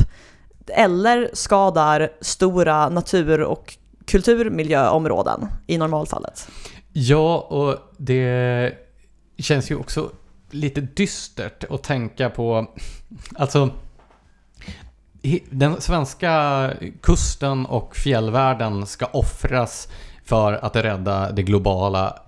[0.69, 6.47] eller skadar stora natur och kulturmiljöområden i normalfallet.
[6.93, 8.73] Ja, och det
[9.37, 10.09] känns ju också
[10.51, 12.65] lite dystert att tänka på,
[13.35, 13.69] alltså
[15.49, 19.87] den svenska kusten och fjällvärlden ska offras
[20.25, 22.19] för att rädda det globala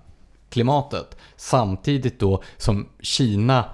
[0.50, 1.18] klimatet.
[1.36, 3.66] Samtidigt då som Kina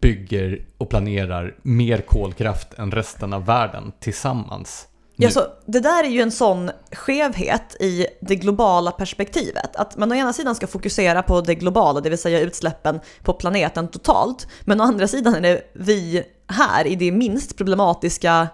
[0.00, 4.88] bygger och planerar mer kolkraft än resten av världen tillsammans.
[5.16, 9.76] Ja, så det där är ju en sån skevhet i det globala perspektivet.
[9.76, 13.32] Att man å ena sidan ska fokusera på det globala, det vill säga utsläppen på
[13.32, 14.48] planeten totalt.
[14.64, 18.48] Men å andra sidan är det vi här i de minst problematiska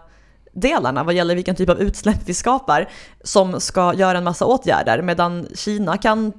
[0.53, 2.89] delarna vad gäller vilken typ av utsläpp vi skapar
[3.25, 6.33] som ska göra en massa åtgärder medan Kina kan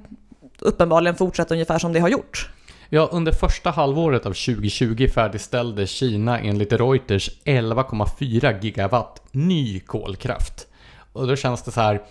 [0.58, 2.50] uppenbarligen fortsätta ungefär som det har gjort.
[2.94, 10.66] Ja, under första halvåret av 2020 färdigställde Kina enligt Reuters 11,4 gigawatt ny kolkraft.
[11.12, 12.02] Och då känns det så här,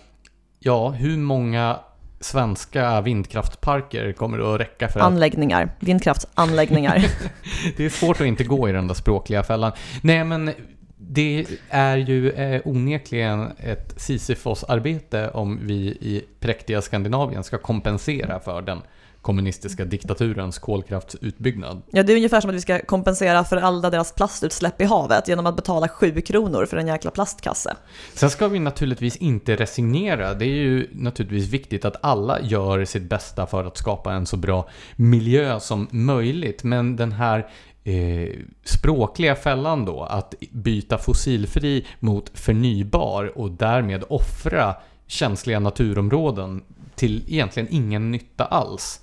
[0.58, 1.78] ja, hur många
[2.20, 5.06] svenska vindkraftparker kommer det att räcka för att...
[5.06, 7.04] Anläggningar, vindkraftsanläggningar.
[7.76, 9.72] det är svårt att inte gå i den där språkliga fällan.
[10.00, 10.50] Nej, men
[10.96, 18.62] det är ju eh, onekligen ett Sisyfos-arbete om vi i präktiga Skandinavien ska kompensera för
[18.62, 18.82] den
[19.22, 21.82] kommunistiska diktaturens kolkraftsutbyggnad.
[21.90, 25.28] Ja, det är ungefär som att vi ska kompensera för alla deras plastutsläpp i havet
[25.28, 27.76] genom att betala 7 kronor för en jäkla plastkasse.
[28.14, 30.34] Sen ska vi naturligtvis inte resignera.
[30.34, 34.36] Det är ju naturligtvis viktigt att alla gör sitt bästa för att skapa en så
[34.36, 36.64] bra miljö som möjligt.
[36.64, 37.46] Men den här
[37.84, 44.74] eh, språkliga fällan då, att byta fossilfri mot förnybar och därmed offra
[45.06, 46.62] känsliga naturområden
[46.94, 49.00] till egentligen ingen nytta alls.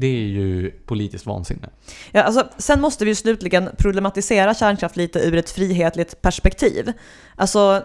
[0.00, 1.68] Det är ju politiskt vansinne.
[2.12, 6.92] Ja, alltså, sen måste vi ju slutligen problematisera kärnkraft lite ur ett frihetligt perspektiv.
[7.36, 7.82] Alltså,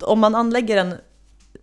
[0.00, 0.94] om man anlägger en,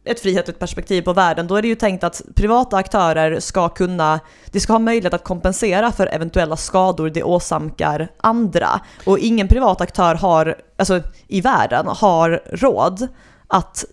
[0.04, 4.20] ett frihetligt perspektiv på världen, då är det ju tänkt att privata aktörer ska kunna,
[4.52, 8.82] de ska ha möjlighet att kompensera för eventuella skador de åsamkar andra.
[9.06, 13.08] Och ingen privat aktör har, alltså i världen, har råd
[13.48, 13.86] att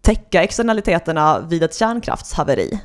[0.00, 2.80] täcka externaliteterna vid ett kärnkraftshaveri.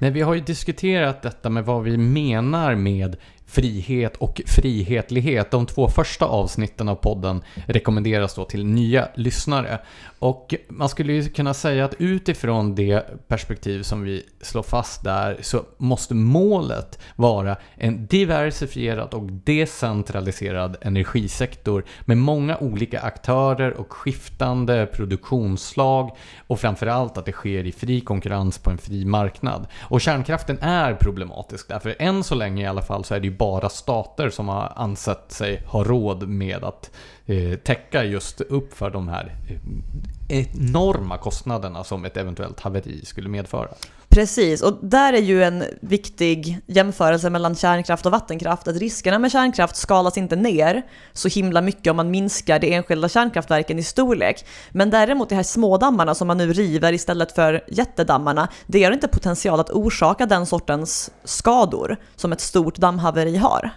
[0.00, 3.16] Nej, vi har ju diskuterat detta med vad vi menar med
[3.50, 5.50] frihet och frihetlighet.
[5.50, 9.78] De två första avsnitten av podden rekommenderas då till nya lyssnare.
[10.18, 15.38] Och man skulle ju kunna säga att utifrån det perspektiv som vi slår fast där
[15.40, 24.86] så måste målet vara en diversifierad och decentraliserad energisektor med många olika aktörer och skiftande
[24.86, 29.66] produktionsslag och framförallt att det sker i fri konkurrens på en fri marknad.
[29.80, 33.36] Och kärnkraften är problematisk därför än så länge i alla fall så är det ju
[33.40, 36.90] bara stater som har ansett sig ha råd med att
[37.26, 43.28] eh, täcka just upp för de här eh, enorma kostnaderna som ett eventuellt haveri skulle
[43.28, 43.68] medföra.
[44.10, 49.32] Precis, och där är ju en viktig jämförelse mellan kärnkraft och vattenkraft att riskerna med
[49.32, 50.82] kärnkraft skalas inte ner
[51.12, 54.44] så himla mycket om man minskar de enskilda kärnkraftverken i storlek.
[54.70, 58.92] Men däremot de här små dammarna som man nu river istället för jättedammarna, det har
[58.92, 63.70] inte potential att orsaka den sortens skador som ett stort dammhaveri har.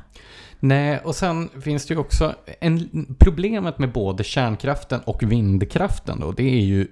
[0.59, 6.31] Nej, och sen finns det ju också en, problemet med både kärnkraften och vindkraften då,
[6.31, 6.87] det är ju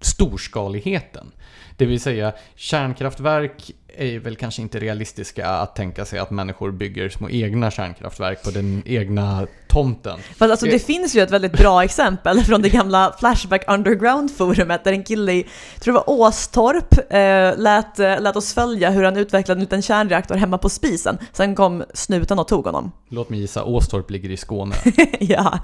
[0.00, 1.32] storskaligheten.
[1.76, 7.08] Det vill säga kärnkraftverk är väl kanske inte realistiska att tänka sig att människor bygger
[7.08, 10.18] små egna kärnkraftverk på den egna tomten.
[10.36, 14.92] Fast alltså det finns ju ett väldigt bra exempel från det gamla Flashback Underground-forumet där
[14.92, 15.46] en kille i,
[15.80, 19.82] tror det var Åstorp, eh, lät, eh, lät oss följa hur han utvecklade en liten
[19.82, 21.18] kärnreaktor hemma på spisen.
[21.32, 22.92] Sen kom snuten och tog honom.
[23.08, 24.74] Låt mig gissa, Åstorp ligger i Skåne.
[25.20, 25.58] ja.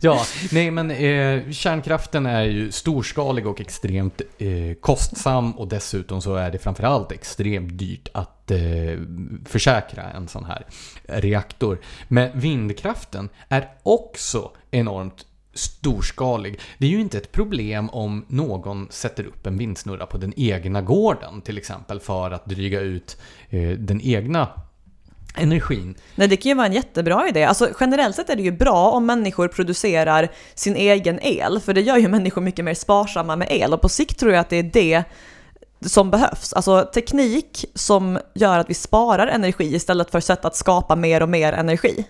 [0.00, 0.20] Ja,
[0.52, 4.48] nej men eh, kärnkraften är ju storskalig och extremt eh,
[4.80, 5.19] kostsam
[5.56, 8.58] och dessutom så är det framförallt extremt dyrt att eh,
[9.44, 10.66] försäkra en sån här
[11.06, 11.80] reaktor.
[12.08, 16.60] Men vindkraften är också enormt storskalig.
[16.78, 20.82] Det är ju inte ett problem om någon sätter upp en vindsnurra på den egna
[20.82, 24.48] gården till exempel för att dryga ut eh, den egna
[25.36, 25.94] energin.
[26.14, 27.44] Nej, det kan ju vara en jättebra idé.
[27.44, 31.80] Alltså, generellt sett är det ju bra om människor producerar sin egen el, för det
[31.80, 34.56] gör ju människor mycket mer sparsamma med el och på sikt tror jag att det
[34.56, 35.04] är det
[35.88, 36.52] som behövs.
[36.52, 41.28] Alltså teknik som gör att vi sparar energi istället för sätt att skapa mer och
[41.28, 42.04] mer energi.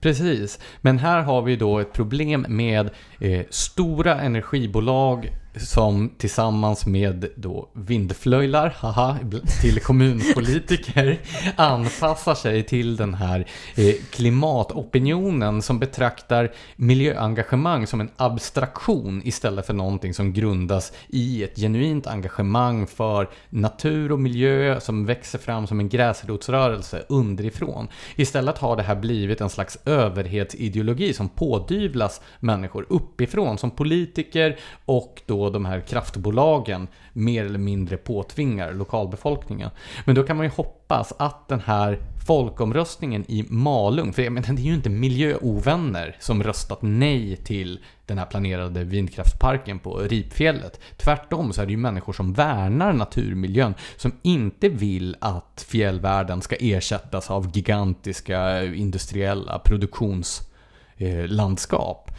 [0.00, 7.28] Precis, men här har vi då ett problem med eh, stora energibolag som tillsammans med
[7.36, 9.18] då vindflöjlar, haha,
[9.60, 11.20] till kommunpolitiker
[11.56, 13.46] anpassar sig till den här
[13.76, 21.56] eh, klimatopinionen som betraktar miljöengagemang som en abstraktion istället för någonting som grundas i ett
[21.56, 27.88] genuint engagemang för natur och miljö som växer fram som en gräsrotsrörelse underifrån.
[28.16, 35.22] Istället har det här blivit en slags överhetsideologi som pådyvlas människor uppifrån som politiker och
[35.26, 39.70] då då de här kraftbolagen mer eller mindre påtvingar lokalbefolkningen.
[40.04, 44.52] Men då kan man ju hoppas att den här folkomröstningen i Malung, för jag menar,
[44.52, 50.80] det är ju inte miljöovänner som röstat nej till den här planerade vindkraftsparken på Ripfjället.
[50.96, 56.56] Tvärtom så är det ju människor som värnar naturmiljön, som inte vill att fjällvärlden ska
[56.60, 62.10] ersättas av gigantiska industriella produktionslandskap.
[62.10, 62.16] Eh,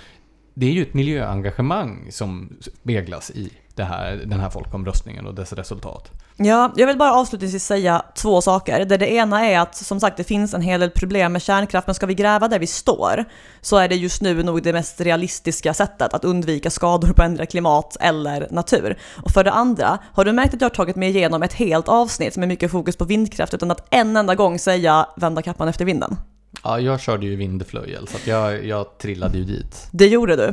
[0.53, 5.53] det är ju ett miljöengagemang som speglas i det här, den här folkomröstningen och dess
[5.53, 6.11] resultat.
[6.37, 8.85] Ja, jag vill bara avslutningsvis säga två saker.
[8.85, 11.87] Det, det ena är att som sagt det finns en hel del problem med kärnkraft,
[11.87, 13.25] men ska vi gräva där vi står
[13.61, 17.45] så är det just nu nog det mest realistiska sättet att undvika skador på ändra
[17.45, 18.97] klimat eller natur.
[19.23, 21.87] Och för det andra, har du märkt att jag har tagit mig igenom ett helt
[21.87, 25.85] avsnitt med mycket fokus på vindkraft utan att en enda gång säga vända kappan efter
[25.85, 26.17] vinden?
[26.63, 29.87] Ja, jag körde ju vindflöjel så jag, jag trillade ju dit.
[29.91, 30.47] Det gjorde du.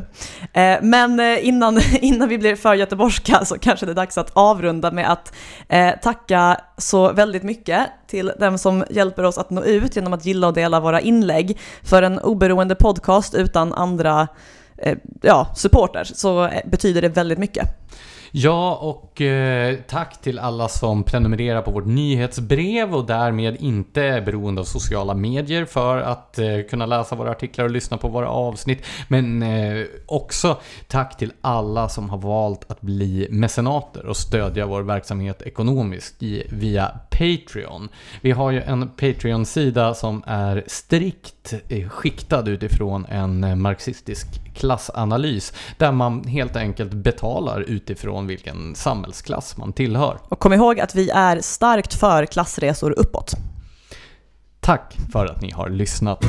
[0.61, 4.31] Eh, men eh, innan, innan vi blir för göteborgska så kanske det är dags att
[4.33, 5.35] avrunda med att
[5.69, 10.27] eh, tacka så väldigt mycket till dem som hjälper oss att nå ut genom att
[10.27, 11.59] gilla och dela våra inlägg.
[11.83, 14.29] För en oberoende podcast utan andra
[15.23, 17.69] ja, supporters så betyder det väldigt mycket.
[18.33, 24.21] Ja, och eh, tack till alla som prenumererar på vårt nyhetsbrev och därmed inte är
[24.21, 28.29] beroende av sociala medier för att eh, kunna läsa våra artiklar och lyssna på våra
[28.29, 28.87] avsnitt.
[29.09, 34.83] Men eh, också tack till alla som har valt att bli mecenater och stödja vår
[34.83, 37.89] verksamhet ekonomiskt i, via Patreon.
[38.21, 45.53] Vi har ju en Patreon-sida som är strikt eh, skiktad utifrån en eh, marxistisk klassanalys
[45.79, 50.19] där man helt enkelt betalar utifrån vilken samhällsklass man tillhör.
[50.29, 53.33] Och kom ihåg att vi är starkt för klassresor uppåt.
[54.61, 56.25] Tack för att ni har lyssnat.